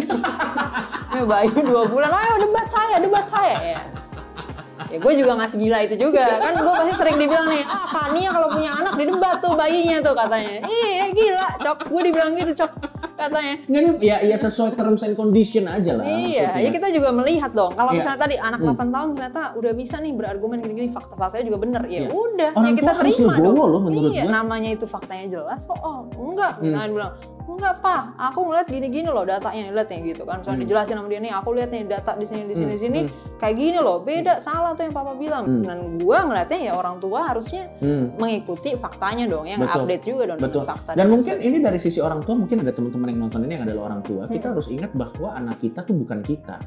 ya 1.16 1.24
bayi 1.24 1.48
dua 1.64 1.88
bulan, 1.88 1.95
ayo 1.98 2.34
debat 2.38 2.66
saya, 2.68 2.96
debat 2.98 3.26
saya 3.26 3.56
ya. 3.58 3.80
Ya 4.86 5.02
gue 5.02 5.12
juga 5.18 5.34
nggak 5.34 5.50
segila 5.50 5.82
itu 5.82 5.98
juga 5.98 6.22
kan 6.38 6.54
gue 6.54 6.72
pasti 6.72 6.94
sering 6.94 7.18
dibilang 7.18 7.50
nih 7.50 7.58
ah 7.60 7.84
Fania 7.84 8.30
kalau 8.30 8.46
punya 8.46 8.70
anak 8.70 8.94
di 8.94 9.04
debat 9.04 9.42
tuh 9.42 9.58
bayinya 9.58 9.98
tuh 9.98 10.14
katanya 10.14 10.62
iya 10.62 11.10
gila 11.10 11.48
cok 11.58 11.78
gue 11.90 12.02
dibilang 12.06 12.30
gitu 12.34 12.52
cok 12.54 12.72
katanya. 13.16 13.56
Nggak, 13.66 13.82
ya, 13.98 14.16
ya 14.20 14.36
sesuai 14.36 14.76
terms 14.76 15.00
and 15.00 15.16
condition 15.16 15.64
aja 15.64 15.96
lah. 15.96 16.04
Iya, 16.04 16.52
maksudnya. 16.52 16.60
ya 16.60 16.70
kita 16.70 16.88
juga 16.92 17.08
melihat 17.16 17.50
dong. 17.50 17.72
Kalau 17.72 17.88
Iya. 17.88 17.98
misalnya 17.98 18.20
tadi 18.20 18.36
anak 18.36 18.60
Hmm. 18.60 18.76
8 18.76 18.88
tahun 18.92 19.08
ternyata 19.16 19.42
udah 19.56 19.72
bisa 19.72 19.96
nih 19.98 20.12
berargumen 20.12 20.58
gini-gini, 20.60 20.88
fakta-faktanya 20.92 21.44
juga 21.48 21.58
bener. 21.58 21.82
Ya 21.88 21.92
Iya. 21.96 22.08
udah, 22.12 22.50
Orang 22.52 22.66
ya 22.66 22.72
kita 22.76 22.92
terima 22.92 23.34
dong. 23.40 23.56
loh 23.56 23.80
menurut 23.80 24.12
iya. 24.12 24.24
Hmm. 24.28 24.36
namanya 24.36 24.68
itu 24.70 24.84
faktanya 24.84 25.26
jelas 25.32 25.60
kok. 25.64 25.80
Oh, 25.80 26.04
enggak. 26.12 26.60
Misalnya 26.60 26.88
bilang, 26.92 27.12
enggak 27.46 27.78
pak, 27.78 28.02
aku 28.16 28.38
ngeliat 28.42 28.66
gini-gini 28.66 29.06
loh 29.06 29.22
datanya 29.22 29.70
lihat 29.70 29.86
nih 29.86 30.12
gitu 30.12 30.22
kan. 30.22 30.42
Misalnya 30.42 30.60
dijelasin 30.62 30.94
sama 30.94 31.06
dia 31.06 31.20
nih, 31.20 31.30
aku 31.30 31.48
lihat 31.54 31.70
nih 31.70 31.82
data 31.84 32.12
di 32.12 32.26
sini 32.26 32.42
di 32.42 32.52
sini 32.52 32.72
di 32.74 32.80
sini 32.80 33.00
kayak 33.36 33.54
gini 33.54 33.78
loh, 33.78 34.02
beda 34.02 34.38
salah 34.38 34.74
tuh 34.74 34.82
yang 34.82 34.92
papa 34.92 35.14
bilang. 35.14 35.44
Dan 35.62 35.96
gua 35.96 36.26
ngeliatnya 36.26 36.58
ya 36.60 36.72
orang 36.74 36.98
tua 36.98 37.22
harusnya 37.24 37.70
Hmm. 37.78 38.12
mengikuti 38.16 38.74
faktanya 38.74 39.24
dong, 39.26 39.46
yang 39.46 39.58
Betul. 39.58 39.86
update 39.86 40.04
juga 40.04 40.22
dong 40.28 40.38
Betul. 40.38 40.62
fakta. 40.64 40.90
Dan 40.92 41.06
mungkin 41.06 41.34
ini 41.38 41.56
dari 41.58 41.78
sisi 41.78 41.98
orang 41.98 42.20
tua, 42.20 42.34
mungkin 42.34 42.60
ada 42.60 42.72
teman-teman 42.72 43.06
yang 43.14 43.20
nonton 43.22 43.40
ini 43.46 43.52
yang 43.54 43.64
adalah 43.64 43.82
orang 43.88 44.02
tua. 44.02 44.22
Kita 44.26 44.50
harus 44.50 44.66
ingat 44.66 44.90
bahwa 44.92 45.28
anak 45.32 45.56
kita 45.58 45.80
tuh 45.82 45.94
bukan 45.94 46.20
kita. 46.20 46.58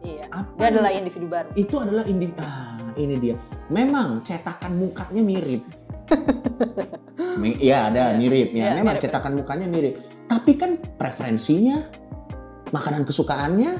iya. 0.00 0.30
Apa 0.30 0.54
Dia 0.62 0.68
adalah 0.78 0.90
individu 0.94 1.26
baru. 1.26 1.50
itu 1.52 1.74
adalah 1.74 2.06
indi 2.06 2.30
ah 2.38 2.78
ini 2.94 3.18
dia. 3.18 3.34
Memang 3.68 4.22
cetakan 4.22 4.78
mukanya 4.78 5.20
mirip. 5.20 5.62
Ya 7.58 7.86
ada 7.86 8.02
Iya. 8.10 8.16
mirip 8.16 8.48
ya. 8.50 8.58
Iya, 8.58 8.70
Memang 8.76 8.94
mirip. 8.94 9.04
cetakan 9.04 9.32
mukanya 9.34 9.66
mirip. 9.66 9.94
Tapi 10.24 10.52
kan 10.54 10.70
preferensinya, 10.94 11.88
makanan 12.68 13.02
kesukaannya, 13.02 13.72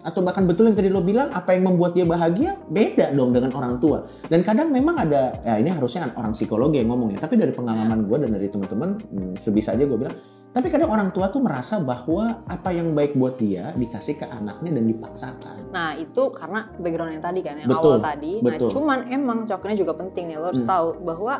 atau 0.00 0.24
bahkan 0.24 0.48
betul 0.48 0.64
yang 0.64 0.72
tadi 0.72 0.88
lo 0.88 1.04
bilang 1.04 1.28
apa 1.28 1.52
yang 1.52 1.68
membuat 1.68 1.92
dia 1.92 2.08
bahagia 2.08 2.56
beda 2.66 3.12
dong 3.12 3.30
dengan 3.30 3.52
orang 3.52 3.76
tua. 3.76 4.00
Dan 4.24 4.40
kadang 4.40 4.72
memang 4.72 4.96
ada 4.96 5.36
ya 5.38 5.60
ini 5.60 5.68
harusnya 5.68 6.08
orang 6.10 6.32
psikologi 6.32 6.80
yang 6.80 6.88
ngomong 6.88 7.12
ya. 7.12 7.18
Tapi 7.20 7.36
dari 7.36 7.52
pengalaman 7.52 8.08
gue 8.08 8.16
dan 8.18 8.30
dari 8.32 8.48
teman-teman 8.48 8.96
hmm, 8.96 9.34
sebisa 9.36 9.76
aja 9.76 9.84
gue 9.84 9.98
bilang. 9.98 10.16
Tapi 10.50 10.66
kadang 10.66 10.90
orang 10.90 11.12
tua 11.12 11.28
tuh 11.28 11.38
merasa 11.38 11.78
bahwa 11.78 12.42
apa 12.42 12.72
yang 12.72 12.90
baik 12.90 13.14
buat 13.14 13.38
dia 13.38 13.70
dikasih 13.70 14.18
ke 14.18 14.26
anaknya 14.26 14.80
dan 14.80 14.84
dipaksakan. 14.88 15.56
Nah 15.70 15.94
itu 15.94 16.22
karena 16.32 16.66
background 16.74 17.12
yang 17.14 17.22
tadi 17.22 17.40
kan, 17.40 17.54
yang 17.54 17.68
Betul, 17.68 17.94
awal 17.94 18.02
tadi. 18.02 18.32
betul. 18.40 18.66
Nah 18.66 18.72
cuman 18.72 18.98
emang 19.12 19.38
coklatnya 19.44 19.78
juga 19.78 19.94
penting 19.94 20.24
nih, 20.26 20.36
lo 20.40 20.50
harus 20.50 20.64
Hmm. 20.64 20.72
tahu 20.74 20.88
bahwa 21.06 21.34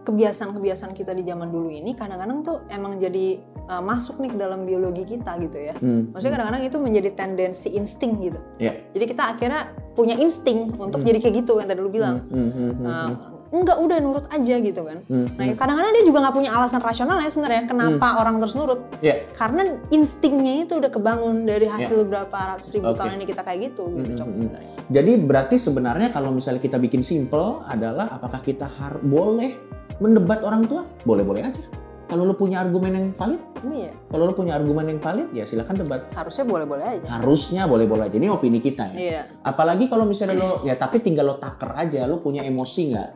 kebiasaan-kebiasaan 0.00 0.96
kita 0.96 1.12
di 1.12 1.22
zaman 1.28 1.52
dulu 1.52 1.68
ini 1.68 1.92
kadang-kadang 1.92 2.40
tuh 2.40 2.64
emang 2.72 2.96
jadi 2.96 3.36
uh, 3.68 3.82
masuk 3.84 4.18
nih 4.24 4.32
ke 4.32 4.38
dalam 4.40 4.64
biologi 4.64 5.04
kita 5.04 5.36
gitu 5.44 5.58
ya. 5.60 5.74
Hmm. 5.76 6.10
Maksudnya 6.12 6.34
kadang-kadang 6.40 6.62
itu 6.64 6.76
menjadi 6.80 7.10
tendensi 7.12 7.68
insting 7.76 8.12
gitu. 8.24 8.40
Ya. 8.56 8.72
Jadi 8.96 9.04
kita 9.04 9.36
akhirnya 9.36 9.62
punya 9.92 10.16
insting 10.16 10.72
untuk 10.80 11.04
jadi 11.04 11.20
kayak 11.20 11.44
gitu 11.44 11.60
yang 11.60 11.68
tadi 11.68 11.80
lu 11.84 11.92
bilang. 11.92 12.24
Hmm, 12.32 12.48
hmm, 12.48 12.50
hmm, 12.50 12.72
hmm, 12.80 13.12
hmm. 13.12 13.38
enggak 13.50 13.78
udah 13.82 13.98
nurut 13.98 14.26
aja 14.30 14.54
gitu 14.62 14.80
kan. 14.86 15.02
Hmm, 15.10 15.26
Nah 15.34 15.44
kadang-kadang 15.58 15.90
dia 15.90 16.04
juga 16.06 16.18
nggak 16.22 16.36
punya 16.38 16.50
alasan 16.54 16.80
rasional 16.80 17.18
ya 17.18 17.26
sebenarnya 17.26 17.66
kenapa 17.66 18.06
orang 18.22 18.38
terus 18.38 18.54
nurut. 18.54 18.80
Ya. 19.02 19.26
Karena 19.34 19.74
instingnya 19.90 20.64
itu 20.64 20.78
udah 20.78 20.88
kebangun 20.88 21.44
dari 21.44 21.66
hasil 21.66 22.06
berapa 22.06 22.56
ratus 22.56 22.70
ribu 22.78 22.94
Oke. 22.94 23.02
tahun 23.02 23.18
ini 23.18 23.24
kita 23.26 23.42
kayak 23.42 23.74
gitu, 23.74 23.90
gitu 23.90 24.06
Hmm, 24.06 24.16
Cok, 24.16 24.22
hmm, 24.22 24.30
hmm. 24.30 24.38
sebenarnya. 24.38 24.74
Jadi 24.90 25.12
berarti 25.18 25.56
sebenarnya 25.58 26.08
kalau 26.14 26.30
misalnya 26.30 26.62
kita 26.62 26.78
bikin 26.78 27.02
simple 27.02 27.66
adalah 27.66 28.14
apakah 28.14 28.38
kita 28.38 28.70
har 28.70 29.02
boleh 29.02 29.79
mendebat 30.00 30.40
orang 30.42 30.64
tua? 30.66 30.82
Boleh-boleh 31.04 31.44
aja. 31.44 31.62
Kalau 32.10 32.26
lu 32.26 32.34
punya 32.34 32.58
argumen 32.58 32.90
yang 32.90 33.06
valid, 33.14 33.38
Iya, 33.60 33.92
kalau 34.10 34.26
lu 34.26 34.34
punya 34.34 34.58
argumen 34.58 34.82
yang 34.88 34.98
valid, 34.98 35.30
ya 35.30 35.46
silakan 35.46 35.84
debat. 35.84 36.10
harusnya 36.10 36.42
boleh-boleh 36.42 36.82
aja. 36.82 37.06
Harusnya 37.06 37.62
boleh-boleh 37.68 38.10
aja. 38.10 38.16
Ini 38.18 38.28
opini 38.32 38.58
kita 38.58 38.90
ya. 38.90 38.96
Iya. 38.98 39.20
Apalagi 39.46 39.86
kalau 39.86 40.02
misalnya 40.02 40.34
lo, 40.34 40.64
ya 40.64 40.74
tapi 40.74 40.98
tinggal 40.98 41.28
lo 41.28 41.36
taker 41.38 41.70
aja. 41.76 42.08
Lo 42.10 42.18
punya 42.18 42.42
emosi 42.42 42.90
nggak? 42.90 43.08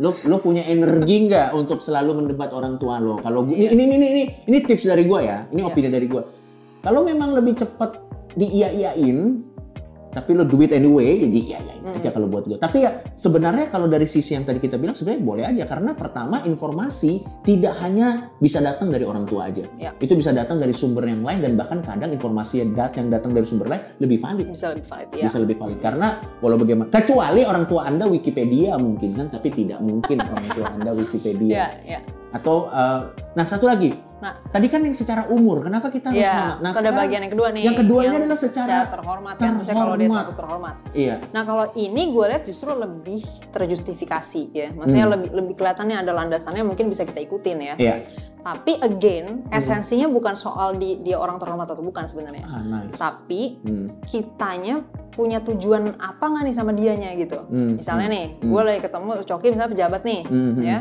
Lo 0.00 0.10
lo 0.26 0.36
punya 0.40 0.66
energi 0.66 1.28
nggak 1.28 1.52
untuk 1.54 1.78
selalu 1.78 2.16
mendebat 2.16 2.50
orang 2.50 2.74
tua 2.74 2.98
lo? 2.98 3.20
Kalau 3.20 3.46
Iya. 3.46 3.70
ini, 3.70 3.86
ini 3.86 3.94
ini 3.94 4.06
ini 4.10 4.22
ini 4.48 4.56
tips 4.66 4.88
dari 4.88 5.04
gua 5.06 5.20
ya. 5.22 5.38
Ini 5.46 5.60
Iya. 5.62 5.68
opini 5.70 5.88
dari 5.92 6.06
gua. 6.10 6.24
Kalau 6.82 7.06
memang 7.06 7.36
lebih 7.36 7.54
cepat 7.54 8.00
diiya-iyain, 8.34 9.18
tapi 10.10 10.34
lo 10.34 10.42
do 10.42 10.58
it 10.60 10.70
anyway, 10.70 11.16
jadi 11.18 11.38
iya-iyain 11.38 11.78
Hmm. 11.80 11.96
aja 11.96 12.12
kalau 12.12 12.28
buat 12.28 12.44
gua. 12.44 12.58
Tapi 12.58 12.84
ya 12.84 12.90
sebenarnya 13.16 13.66
kalau 13.68 13.86
dari 13.86 14.04
sisi 14.04 14.36
yang 14.36 14.44
tadi 14.44 14.58
kita 14.58 14.76
bilang 14.76 14.92
sebenarnya 14.92 15.22
boleh 15.22 15.44
aja 15.46 15.64
karena 15.64 15.90
pertama 15.92 16.44
informasi 16.44 17.18
tidak 17.40 17.72
hanya 17.80 18.28
bisa 18.36 18.60
datang 18.60 18.88
dari 18.88 19.02
orang 19.02 19.24
tua 19.24 19.48
aja. 19.48 19.64
Iya. 19.74 19.96
Itu 19.96 20.12
bisa 20.12 20.30
datang 20.30 20.58
dari 20.58 20.70
sumber 20.70 21.06
yang 21.06 21.22
lain 21.22 21.40
dan 21.40 21.52
bahkan 21.54 21.80
kadang 21.80 22.10
informasi 22.10 22.60
yang 22.60 22.70
dat 22.72 22.92
yang 22.94 23.08
datang 23.08 23.30
dari 23.30 23.42
sumber 23.42 23.66
lain 23.66 23.82
lebih 23.96 24.18
valid 24.18 24.46
Bisa 24.46 24.70
lebih 24.70 24.86
valid 24.86 25.08
ya. 25.10 25.24
bisa 25.24 25.38
lebih 25.38 25.56
valid 25.56 25.78
karena 25.78 26.08
walau 26.38 26.56
bagaimana 26.56 26.88
kecuali 26.90 27.40
orang 27.42 27.64
tua 27.64 27.86
anda 27.86 28.04
Wikipedia 28.04 28.76
mungkin 28.76 29.14
kan 29.14 29.26
tapi 29.30 29.48
tidak 29.48 29.80
mungkin 29.80 30.20
orang 30.32 30.46
tua 30.48 30.66
anda 30.68 30.90
Wikipedia 30.92 31.48
Iya, 31.50 31.68
iya. 31.86 32.00
atau 32.30 32.68
eh, 32.68 33.00
nah 33.32 33.44
satu 33.44 33.64
lagi 33.64 33.94
Nah. 34.20 34.32
tadi 34.46 34.66
kan 34.66 34.80
yang 34.80 34.92
secara 34.92 35.26
umur 35.26 35.60
kenapa 35.60 35.88
kita 35.88 36.08
harus 36.08 36.20
Iya, 36.20 36.28
sama 36.30 36.54
nah 36.58 36.70
ada 36.70 36.80
sekarang- 36.82 37.00
bagian 37.00 37.20
yang 37.20 37.32
kedua 37.32 37.48
nih. 37.50 37.62
yang 37.64 37.74
kedua 37.74 38.00
ini 38.02 38.16
adalah 38.18 38.36
secara 38.38 38.76
terhormat 38.86 39.34
ya. 39.34 39.48
Maksudnya 39.50 39.76
kalau 39.78 39.96
dia 39.96 40.06
terhormat. 40.06 40.36
terhormat. 40.36 40.74
iya 40.92 41.14
Nah 41.26 41.42
kalau 41.42 41.66
ini 41.74 42.02
gue 42.06 42.24
lihat 42.26 42.42
justru 42.44 42.70
lebih 42.70 43.22
terjustifikasi 43.50 44.42
ya. 44.52 44.68
Maksudnya 44.70 45.04
Hmm. 45.04 45.14
lebih 45.14 45.30
lebih 45.32 45.54
kelihatannya 45.54 45.96
ada 45.98 46.12
landasannya 46.12 46.62
mungkin 46.62 46.86
bisa 46.86 47.04
kita 47.04 47.20
ikutin 47.20 47.58
ya. 47.58 47.74
iya 47.76 47.96
Tapi 48.40 48.72
again 48.78 49.44
esensinya 49.50 50.08
bukan 50.08 50.32
soal 50.32 50.72
di, 50.74 50.96
dia 50.98 51.16
orang 51.16 51.36
terhormat 51.36 51.68
atau 51.68 51.80
bukan 51.80 52.04
sebenarnya. 52.04 52.40
ah 52.42 52.60
nice 52.62 52.96
Tapi 52.96 53.60
Hmm, 53.60 54.00
kitanya 54.02 54.80
punya 55.10 55.40
tujuan 55.40 55.96
apa 55.96 56.24
nggak 56.26 56.44
nih 56.44 56.54
sama 56.54 56.72
dianya 56.72 57.12
gitu. 57.14 57.36
hmm, 57.42 57.76
Misalnya 57.76 58.08
nih, 58.08 58.26
Hmm. 58.34 58.48
gue 58.48 58.62
lagi 58.62 58.80
ketemu 58.80 59.08
Coki 59.22 59.46
misalnya 59.46 59.70
pejabat 59.70 60.02
nih, 60.02 60.20
hmm, 60.24 60.50
hmm, 60.50 60.62
ya. 60.62 60.78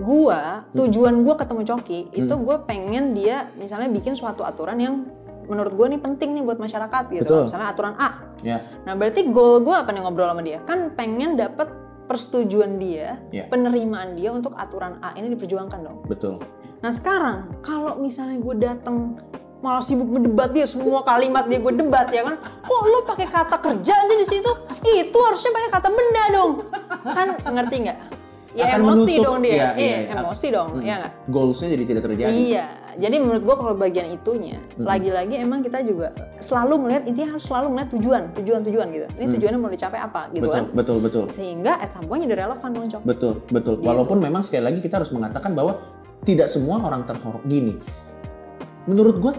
Gua 0.00 0.64
tujuan 0.72 1.20
gua 1.20 1.34
ketemu 1.36 1.62
Coki 1.62 2.00
itu 2.10 2.28
Hmm. 2.28 2.42
gue 2.42 2.56
pengen 2.64 3.04
dia 3.12 3.52
misalnya 3.54 3.86
bikin 3.86 4.16
suatu 4.16 4.40
aturan 4.40 4.76
yang 4.76 4.94
menurut 5.44 5.74
gue 5.74 5.86
nih 5.88 6.00
penting 6.00 6.30
nih 6.32 6.42
buat 6.42 6.56
masyarakat 6.56 7.04
gitu. 7.10 7.26
Betul. 7.26 7.42
Misalnya 7.44 7.68
aturan 7.68 7.94
A. 7.94 8.10
ya 8.40 8.58
Nah 8.82 8.94
berarti 8.94 9.28
goal 9.28 9.60
gue 9.60 9.74
apa 9.74 9.90
nih 9.90 10.00
ngobrol 10.00 10.26
sama 10.26 10.40
dia? 10.40 10.62
Kan 10.62 10.94
pengen 10.94 11.34
dapet 11.34 11.68
persetujuan 12.06 12.78
dia, 12.78 13.22
Ya. 13.30 13.46
penerimaan 13.46 14.14
dia 14.14 14.30
untuk 14.30 14.50
aturan 14.54 14.98
A 14.98 15.14
ini 15.14 15.30
diperjuangkan 15.34 15.78
dong. 15.78 15.98
betul 16.06 16.42
Nah 16.80 16.90
sekarang 16.90 17.60
kalau 17.60 17.94
misalnya 17.96 18.40
gue 18.40 18.54
dateng 18.56 19.20
malah 19.60 19.84
sibuk 19.84 20.08
mendebat 20.08 20.50
dia 20.50 20.64
semua 20.64 21.04
kalimat 21.04 21.44
dia 21.44 21.60
gue 21.60 21.74
debat 21.76 22.08
ya 22.08 22.24
kan 22.24 22.34
kok 22.40 22.82
lo 22.82 23.04
pakai 23.04 23.28
kata 23.28 23.60
kerja 23.60 23.92
sih 23.92 24.16
di 24.16 24.24
situ 24.24 24.50
itu 24.82 25.18
harusnya 25.20 25.52
pakai 25.52 25.70
kata 25.70 25.88
benda 25.92 26.24
dong 26.32 26.52
kan 27.04 27.28
ngerti 27.44 27.76
nggak 27.84 27.98
ya 28.50 28.64
Akan 28.66 28.82
emosi 28.82 28.98
menutup, 29.14 29.24
dong 29.24 29.38
dia 29.46 29.52
iya, 29.54 29.68
iya, 29.78 29.96
iya. 30.10 30.14
emosi 30.20 30.46
dong 30.50 30.68
Hmm. 30.74 30.82
ya 30.82 30.94
nggak 30.98 31.12
goalsnya 31.30 31.68
jadi 31.70 31.84
tidak 31.86 32.02
terjadi 32.10 32.34
Iya, 32.34 32.66
jadi 32.98 33.16
menurut 33.22 33.42
gue 33.46 33.56
kalau 33.56 33.74
bagian 33.78 34.10
itunya, 34.10 34.58
lagi-lagi 34.74 35.34
emang 35.38 35.62
kita 35.62 35.78
juga 35.86 36.10
selalu 36.42 36.74
melihat 36.82 37.02
intinya 37.06 37.38
harus 37.38 37.44
selalu 37.46 37.66
melihat 37.70 37.90
tujuan, 37.94 38.22
tujuan-tujuan 38.34 38.86
gitu. 38.90 39.06
Ini 39.14 39.26
tujuannya 39.38 39.58
mau 39.62 39.70
dicapai 39.70 40.00
apa 40.02 40.26
gitu 40.34 40.50
betul 40.50 40.56
kan? 40.58 40.64
betul 40.74 40.96
betul 40.98 41.24
Sehingga 41.30 41.78
at 41.78 41.94
some 41.94 42.10
point 42.10 42.26
jadi 42.26 42.42
relevan 42.44 42.68
dong 42.74 42.90
cok. 42.90 43.02
Betul, 43.06 43.32
betul. 43.54 43.74
Gitu. 43.78 43.86
Walaupun 43.86 44.18
memang 44.18 44.42
sekali 44.42 44.66
lagi 44.66 44.82
kita 44.82 44.98
harus 44.98 45.14
mengatakan 45.14 45.54
bahwa 45.54 45.78
tidak 46.26 46.50
semua 46.50 46.82
orang 46.82 47.06
terhormat 47.06 47.46
gini. 47.46 47.78
Menurut 48.90 49.16
gua 49.22 49.32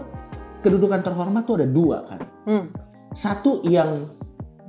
kedudukan 0.64 1.00
terhormat 1.04 1.42
tuh 1.44 1.60
ada 1.60 1.68
dua 1.68 1.96
kan. 2.08 2.20
Hmm. 2.48 2.64
Satu 3.12 3.60
yang 3.68 4.08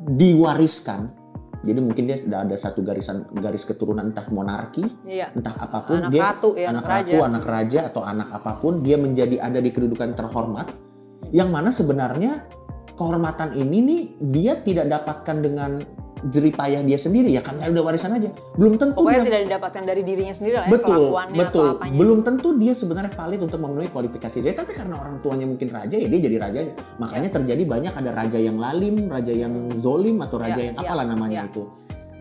diwariskan. 0.03 1.22
Jadi 1.63 1.79
mungkin 1.79 2.03
dia 2.11 2.19
sudah 2.19 2.43
ada 2.43 2.55
satu 2.59 2.83
garisan 2.83 3.23
garis 3.39 3.63
keturunan 3.63 4.11
entah 4.11 4.27
monarki, 4.27 4.83
Iya. 5.07 5.31
entah 5.31 5.55
apa 5.55 5.87
pun 5.87 5.95
Anak 6.03 6.11
dia 6.11 6.23
ratu 6.27 6.49
ya, 6.59 6.67
anak 6.69 6.83
anak 6.83 6.83
ratu, 6.91 7.15
raja. 7.15 7.23
anak 7.31 7.45
raja 7.47 7.79
atau 7.87 8.01
anak 8.03 8.29
apa 8.35 8.51
pun 8.59 8.73
dia 8.83 8.99
menjadi 8.99 9.39
ada 9.39 9.63
di 9.63 9.71
kedudukan 9.71 10.11
terhormat 10.11 10.67
yang 11.31 11.47
mana 11.49 11.71
sebenarnya 11.71 12.43
kehormatan 12.93 13.55
ini 13.55 13.77
nih 13.79 14.01
dia 14.19 14.53
tidak 14.59 14.91
dapatkan 14.91 15.37
dengan 15.39 15.71
jeripayah 16.25 16.79
dia 16.79 16.95
sendiri 16.95 17.29
ya 17.29 17.39
karena 17.39 17.67
udah 17.67 17.83
warisan 17.83 18.13
aja. 18.13 18.29
Belum 18.53 18.75
tentu 18.75 18.95
Pokoknya 18.95 19.19
dia 19.19 19.27
tidak 19.27 19.41
didapatkan 19.47 19.83
dari 19.83 20.01
dirinya 20.01 20.31
sendiri 20.31 20.55
lah 20.55 20.65
ya, 20.65 20.71
betul 20.71 21.03
betul 21.31 21.43
atau 21.43 21.63
apanya. 21.75 21.95
belum 21.97 22.19
tentu 22.21 22.47
dia 22.55 22.73
sebenarnya 22.73 23.11
valid 23.11 23.41
untuk 23.41 23.59
memenuhi 23.59 23.89
kualifikasi 23.89 24.37
dia 24.39 24.53
tapi 24.53 24.71
karena 24.71 24.95
orang 24.95 25.19
tuanya 25.19 25.43
mungkin 25.43 25.67
raja 25.67 25.95
ya 25.95 26.05
dia 26.05 26.19
jadi 26.21 26.37
raja 26.39 26.59
makanya 26.95 27.29
terjadi 27.31 27.63
banyak 27.63 27.93
ada 27.93 28.11
raja 28.11 28.37
yang 28.37 28.55
lalim 28.55 29.05
raja 29.05 29.29
yang 29.29 29.51
zolim 29.75 30.19
atau 30.19 30.37
raja 30.37 30.55
Ya, 30.55 30.69
yang 30.69 30.77
ya, 30.77 30.85
apalah 30.85 31.05
namanya 31.05 31.39
ya. 31.39 31.49
itu 31.49 31.63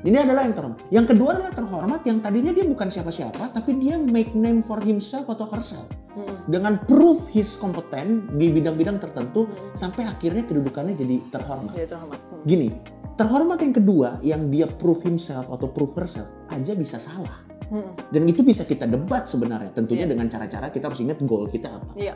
ini 0.02 0.16
adalah 0.16 0.42
yang 0.42 0.52
terhormat 0.52 0.78
yang 0.88 1.06
kedua 1.06 1.28
adalah 1.32 1.52
terhormat 1.52 2.00
yang 2.02 2.18
tadinya 2.18 2.50
dia 2.50 2.64
bukan 2.64 2.88
siapa-siapa 2.88 3.44
tapi 3.50 3.76
dia 3.76 3.94
make 3.96 4.32
name 4.32 4.58
for 4.58 4.80
himself 4.80 5.28
atau 5.28 5.46
herself 5.46 5.86
Mm-mm. 6.12 6.48
dengan 6.48 6.80
proof 6.82 7.28
his 7.28 7.54
kompeten 7.54 8.26
di 8.32 8.50
bidang-bidang 8.50 8.98
tertentu 8.98 9.44
Hmm. 9.44 9.72
sampai 9.72 10.04
akhirnya 10.04 10.42
kedudukannya 10.42 10.92
jadi 10.92 11.16
terhormat 11.28 11.72
Jadi 11.72 11.88
terhormat. 11.88 12.18
Hmm. 12.24 12.42
gini 12.42 12.68
terhormat 13.12 13.58
yang 13.60 13.74
kedua 13.74 14.08
yang 14.20 14.48
dia 14.48 14.66
prove 14.66 15.04
himself 15.04 15.48
atau 15.48 15.68
prove 15.68 15.92
herself 15.94 16.28
aja 16.48 16.72
bisa 16.72 16.96
salah 16.96 17.44
Hmm. 17.72 17.96
dan 18.12 18.28
itu 18.28 18.44
bisa 18.44 18.68
kita 18.68 18.84
debat 18.84 19.24
sebenarnya. 19.24 19.72
Tentunya 19.72 20.04
Iya. 20.04 20.12
dengan 20.12 20.28
cara-cara 20.28 20.68
kita 20.68 20.92
harus 20.92 21.00
ingat 21.00 21.24
goal 21.24 21.48
kita 21.48 21.72
apa. 21.72 21.96
Iya. 21.96 22.12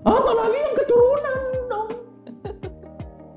Apalagi 0.00 0.56
yang 0.56 0.72
keturunan. 0.72 1.36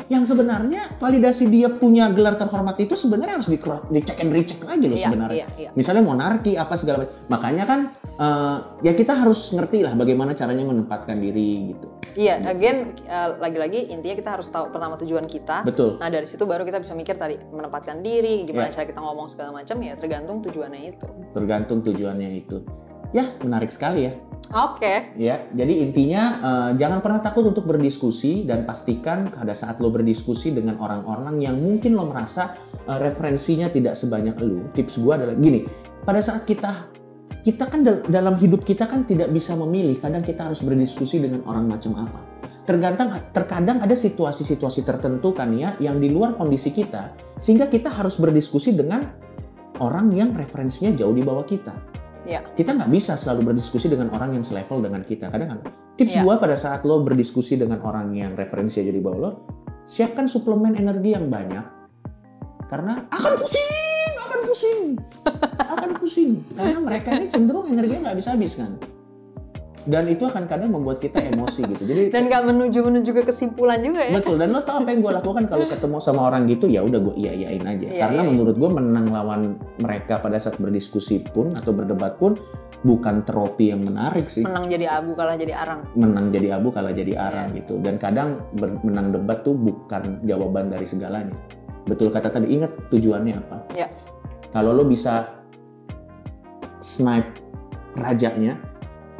Yang 0.07 0.21
sebenarnya 0.21 0.81
validasi 1.01 1.49
dia 1.49 1.67
punya 1.71 2.13
gelar 2.13 2.37
terhormat 2.37 2.77
itu 2.77 2.93
sebenarnya 2.93 3.41
harus 3.41 3.49
di, 3.49 3.57
di 3.61 3.99
check 4.05 4.21
and 4.21 4.31
recheck 4.31 4.61
lagi 4.61 4.85
loh 4.85 4.97
Iya, 4.97 5.07
sebenarnya. 5.09 5.35
iya, 5.35 5.47
iya. 5.57 5.69
Misalnya 5.73 6.03
monarki 6.05 6.53
apa 6.55 6.73
segala 6.77 7.03
macam. 7.05 7.13
Makanya 7.29 7.63
kan 7.65 7.79
eh, 7.97 8.57
ya 8.85 8.93
kita 8.93 9.17
harus 9.17 9.51
ngerti 9.53 9.81
lah 9.81 9.93
bagaimana 9.97 10.37
caranya 10.37 10.65
menempatkan 10.65 11.17
diri 11.17 11.73
gitu. 11.73 11.87
Iya, 12.15 12.39
again 12.47 12.95
uh, 13.11 13.35
lagi-lagi 13.43 13.91
intinya 13.91 14.15
kita 14.15 14.39
harus 14.39 14.47
tahu 14.47 14.71
pertama 14.71 14.95
tujuan 14.95 15.27
kita. 15.27 15.67
Betul. 15.67 15.99
Nah 15.99 16.07
dari 16.07 16.23
situ 16.23 16.47
baru 16.47 16.63
kita 16.63 16.79
bisa 16.79 16.95
mikir 16.95 17.19
tadi 17.19 17.35
menempatkan 17.51 17.99
diri, 17.99 18.47
gimana 18.47 18.71
Iya. 18.71 18.79
cara 18.79 18.85
kita 18.87 19.03
ngomong 19.03 19.27
segala 19.27 19.51
macam 19.51 19.75
ya 19.83 19.99
tergantung 19.99 20.39
tujuannya 20.39 20.95
itu. 20.95 21.07
Tergantung 21.35 21.83
tujuannya 21.83 22.29
itu. 22.39 22.63
Ya 23.11 23.35
menarik 23.43 23.67
sekali 23.67 24.07
ya. 24.07 24.15
Oke. 24.55 25.11
Ya, 25.19 25.43
jadi 25.51 25.83
intinya 25.83 26.23
eh, 26.39 26.69
jangan 26.79 27.03
pernah 27.03 27.19
takut 27.19 27.43
untuk 27.43 27.67
berdiskusi 27.67 28.47
dan 28.47 28.63
pastikan 28.63 29.27
pada 29.33 29.51
saat 29.51 29.81
lo 29.83 29.91
berdiskusi 29.91 30.55
dengan 30.55 30.79
orang-orang 30.79 31.43
yang 31.43 31.59
mungkin 31.59 31.97
lo 31.97 32.07
merasa 32.07 32.55
eh, 32.87 32.99
referensinya 32.99 33.67
tidak 33.67 33.99
sebanyak 33.99 34.37
lo. 34.39 34.71
Tips 34.71 35.01
gua 35.03 35.19
adalah 35.19 35.35
gini, 35.35 35.67
pada 36.05 36.23
saat 36.23 36.47
kita 36.47 36.93
kita 37.45 37.69
kan 37.69 37.85
dal- 37.85 38.05
dalam 38.09 38.39
hidup 38.39 38.65
kita 38.65 38.89
kan 38.89 39.05
tidak 39.05 39.29
bisa 39.29 39.53
memilih, 39.53 40.01
kadang 40.01 40.25
kita 40.25 40.49
harus 40.49 40.65
berdiskusi 40.65 41.21
dengan 41.21 41.45
orang 41.45 41.69
macam 41.69 41.93
apa. 41.99 42.19
Tergantung 42.65 43.13
terkadang 43.29 43.85
ada 43.85 43.93
situasi-situasi 43.93 44.81
tertentu 44.81 45.37
kan 45.37 45.53
ya 45.53 45.77
yang 45.77 46.01
di 46.01 46.09
luar 46.09 46.33
kondisi 46.33 46.73
kita 46.73 47.13
sehingga 47.37 47.69
kita 47.69 47.93
harus 47.93 48.17
berdiskusi 48.17 48.73
dengan 48.73 49.05
orang 49.77 50.09
yang 50.09 50.33
referensinya 50.33 50.97
jauh 50.97 51.13
di 51.13 51.21
bawah 51.21 51.45
kita 51.45 51.94
Ya. 52.25 52.41
kita 52.57 52.73
nggak 52.73 52.89
bisa 52.89 53.13
selalu 53.13 53.53
berdiskusi 53.53 53.85
dengan 53.85 54.09
orang 54.09 54.33
yang 54.33 54.43
selevel 54.43 54.81
dengan 54.81 55.05
kita. 55.05 55.29
Kadang 55.29 55.47
kan 55.53 55.59
tips 55.95 56.17
Iya. 56.17 56.21
gua 56.25 56.35
pada 56.41 56.57
saat 56.57 56.81
lo 56.83 57.05
berdiskusi 57.05 57.55
dengan 57.55 57.79
orang 57.85 58.11
yang 58.17 58.33
referensi 58.33 58.81
jadi 58.81 58.97
bawah 58.97 59.19
lo, 59.21 59.31
siapkan 59.85 60.25
suplemen 60.25 60.73
energi 60.75 61.13
yang 61.13 61.29
banyak. 61.29 61.65
Karena 62.65 63.05
akan 63.13 63.33
pusing, 63.37 64.13
akan 64.17 64.39
pusing, 64.49 64.81
akan 65.77 65.89
pusing. 66.01 66.31
Karena 66.57 66.79
mereka 66.81 67.13
ini 67.13 67.29
cenderung 67.29 67.69
energinya 67.69 68.09
nggak 68.09 68.17
bisa 68.17 68.33
habis 68.33 68.57
kan. 68.57 68.73
Dan 69.85 70.09
itu 70.09 70.25
akan 70.25 70.49
kadang 70.49 70.73
membuat 70.73 70.97
kita 70.97 71.21
emosi 71.21 71.61
gitu. 71.69 71.83
Jadi 71.85 72.09
Dan 72.09 72.25
nggak 72.25 72.43
menuju 72.49 72.79
menuju 72.81 73.09
ke 73.13 73.21
kesimpulan 73.21 73.77
juga 73.85 74.01
ya. 74.01 74.17
Betul, 74.17 74.41
dan 74.41 74.49
lo 74.49 74.65
tau 74.65 74.81
apa 74.81 74.89
yang 74.89 75.05
gue 75.05 75.13
lakukan 75.13 75.45
kalau 75.45 75.65
ketemu 75.69 75.97
sama 76.01 76.25
orang 76.25 76.49
gitu 76.49 76.65
ya 76.65 76.81
udah 76.81 76.97
gue 76.97 77.15
iya 77.21 77.31
iyain 77.37 77.61
aja. 77.61 77.85
Iya, 77.85 78.01
Karena 78.01 78.21
iya, 78.21 78.25
iya. 78.25 78.31
menurut 78.33 78.55
gue 78.57 78.69
menang 78.73 79.07
lawan 79.13 79.41
mereka 79.77 80.17
pada 80.25 80.41
saat 80.41 80.57
berdiskusi 80.57 81.21
pun 81.21 81.53
atau 81.53 81.69
berdebat 81.77 82.17
pun 82.17 82.33
bukan 82.81 83.21
trofi 83.25 83.69
yang 83.73 83.85
menarik 83.85 84.25
sih. 84.25 84.41
Menang 84.41 84.69
jadi 84.73 84.89
abu 84.89 85.13
kalah 85.13 85.37
jadi 85.37 85.53
arang. 85.53 85.85
Menang 85.93 86.33
jadi 86.33 86.57
abu 86.57 86.73
kalah 86.73 86.93
jadi 86.93 87.13
arang 87.17 87.53
Iya. 87.53 87.61
gitu. 87.61 87.77
Dan 87.77 88.01
kadang 88.01 88.41
menang 88.57 89.13
debat 89.13 89.45
tuh 89.45 89.53
bukan 89.53 90.25
jawaban 90.25 90.73
dari 90.73 90.85
segalanya. 90.89 91.37
Betul 91.85 92.09
kata 92.09 92.33
tadi, 92.33 92.49
ingat 92.57 92.89
tujuannya 92.89 93.33
apa. 93.37 93.57
Ya. 93.77 93.85
Kalau 94.49 94.73
lo 94.73 94.81
bisa 94.81 95.29
snipe 96.81 97.29
rajanya, 97.93 98.57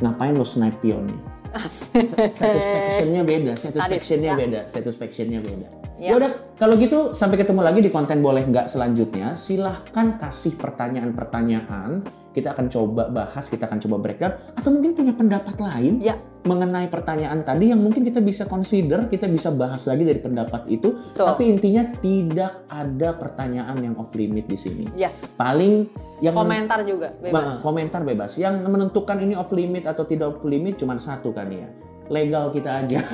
ngapain 0.01 0.35
lo 0.35 0.47
snipe 0.47 0.79
pionnya? 0.83 1.35
satisfaction-nya 1.55 3.23
beda, 3.23 3.53
satisfaction-nya 3.55 4.31
ya. 4.35 4.39
beda, 4.39 4.61
satisfaction-nya 4.67 5.39
beda. 5.39 5.67
Ya. 5.95 6.11
Ya 6.11 6.13
udah, 6.19 6.31
kalau 6.59 6.75
gitu 6.75 7.15
sampai 7.15 7.39
ketemu 7.39 7.63
lagi 7.63 7.79
di 7.79 7.87
konten 7.87 8.19
boleh 8.19 8.43
nggak 8.43 8.67
selanjutnya. 8.67 9.39
Silahkan 9.39 10.19
kasih 10.19 10.59
pertanyaan-pertanyaan. 10.59 12.03
Kita 12.35 12.51
akan 12.51 12.67
coba 12.67 13.07
bahas, 13.07 13.47
kita 13.47 13.63
akan 13.71 13.79
coba 13.79 13.95
breakdown. 14.03 14.35
Atau 14.59 14.75
mungkin 14.75 14.91
punya 14.91 15.15
pendapat 15.15 15.55
lain 15.55 16.03
Ya. 16.03 16.19
Mengenai 16.45 16.87
pertanyaan 16.93 17.41
tadi 17.41 17.73
yang 17.73 17.81
mungkin 17.81 18.05
kita 18.05 18.21
bisa 18.21 18.45
consider, 18.45 19.09
kita 19.09 19.25
bisa 19.25 19.49
bahas 19.49 19.89
lagi 19.89 20.05
dari 20.05 20.21
pendapat 20.21 20.69
itu. 20.69 20.93
Betul. 21.11 21.25
Tapi 21.25 21.43
intinya 21.49 21.83
tidak 21.97 22.69
ada 22.69 23.17
pertanyaan 23.17 23.77
yang 23.81 23.97
off 23.97 24.13
limit 24.13 24.45
di 24.45 24.53
sini. 24.53 24.85
Yes. 24.93 25.33
Paling 25.33 25.89
yang 26.21 26.37
Komentar 26.37 26.85
juga 26.85 27.11
bebas. 27.17 27.59
komentar 27.59 28.05
bebas. 28.05 28.37
Yang 28.37 28.61
menentukan 28.69 29.17
ini 29.19 29.33
off 29.35 29.49
limit 29.51 29.89
atau 29.89 30.05
tidak 30.05 30.37
off 30.37 30.45
limit 30.45 30.77
cuma 30.77 30.95
satu 31.01 31.33
kan 31.33 31.49
ya. 31.49 31.67
Legal 32.07 32.53
kita 32.53 32.85
aja. 32.85 33.01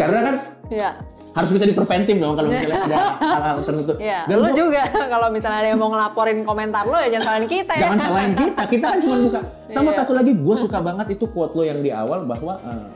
Karena 0.00 0.20
kan 0.22 0.36
Ya. 0.72 0.96
Harus 1.32 1.50
bisa 1.50 1.64
dipreventif 1.64 2.14
dong 2.16 2.36
kalau 2.36 2.48
misalnya 2.48 2.80
ada 2.84 2.98
hal-hal 3.34 3.58
tertentu. 3.60 3.92
Ya, 3.96 4.28
Dan 4.28 4.36
lu 4.38 4.50
juga 4.52 4.84
kalau 5.16 5.28
misalnya 5.28 5.58
ada 5.60 5.68
yang 5.68 5.80
mau 5.80 5.88
ngelaporin 5.88 6.40
komentar 6.42 6.84
lo 6.84 6.96
ya 6.96 7.08
jangan 7.10 7.26
salahin 7.26 7.48
kita 7.48 7.72
ya. 7.72 7.82
jangan 7.88 7.98
salahin 7.98 8.32
kita. 8.36 8.62
Kita 8.68 8.86
kan 8.86 8.98
cuma 9.00 9.16
buka. 9.18 9.40
Sama 9.66 9.88
Iya. 9.88 9.98
satu 9.98 10.12
lagi, 10.12 10.32
gue 10.34 10.56
suka 10.56 10.78
banget 10.78 11.06
itu 11.10 11.24
quote 11.26 11.52
lo 11.52 11.62
yang 11.62 11.80
di 11.80 11.88
awal 11.88 12.22
bahwa 12.22 12.60
eh, 12.60 12.86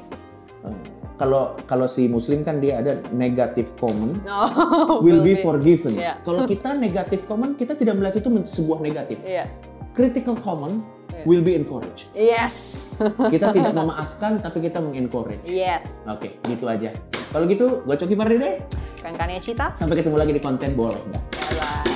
eh, 0.68 0.76
kalau 1.16 1.56
kalau 1.64 1.88
si 1.88 2.04
muslim 2.06 2.44
kan 2.44 2.60
dia 2.60 2.76
ada 2.78 3.00
negative 3.08 3.72
comment 3.80 4.20
Oh, 4.28 5.00
will 5.00 5.24
be 5.24 5.32
forgiven. 5.34 5.96
Iya. 5.96 6.20
Kalau 6.20 6.44
kita 6.44 6.76
negative 6.76 7.24
comment, 7.24 7.56
kita 7.56 7.72
tidak 7.72 7.96
melihat 7.96 8.20
itu 8.20 8.28
sebuah 8.52 8.78
negatif. 8.78 9.16
Iya. 9.22 9.48
Critical 9.92 10.36
comment 10.36 10.84
Iya. 11.08 11.24
will 11.24 11.40
be 11.40 11.56
encouraged. 11.56 12.12
Yes. 12.12 12.92
Kita 13.00 13.48
tidak 13.48 13.72
memaafkan, 13.72 14.44
tapi 14.44 14.60
kita 14.60 14.84
mengencourage. 14.84 15.48
yes. 15.48 15.88
Oke, 16.04 16.36
gitu 16.44 16.68
aja. 16.68 16.92
Kalau 17.36 17.52
gitu, 17.52 17.84
gue 17.84 17.96
Coki 18.00 18.16
Pardede. 18.16 18.64
Kankannya 19.04 19.36
Cita. 19.44 19.68
Sampai 19.76 20.00
ketemu 20.00 20.16
lagi 20.16 20.32
di 20.32 20.40
konten 20.40 20.72
boleh 20.72 21.04
nggak? 21.04 21.22
Bye-bye. 21.52 21.95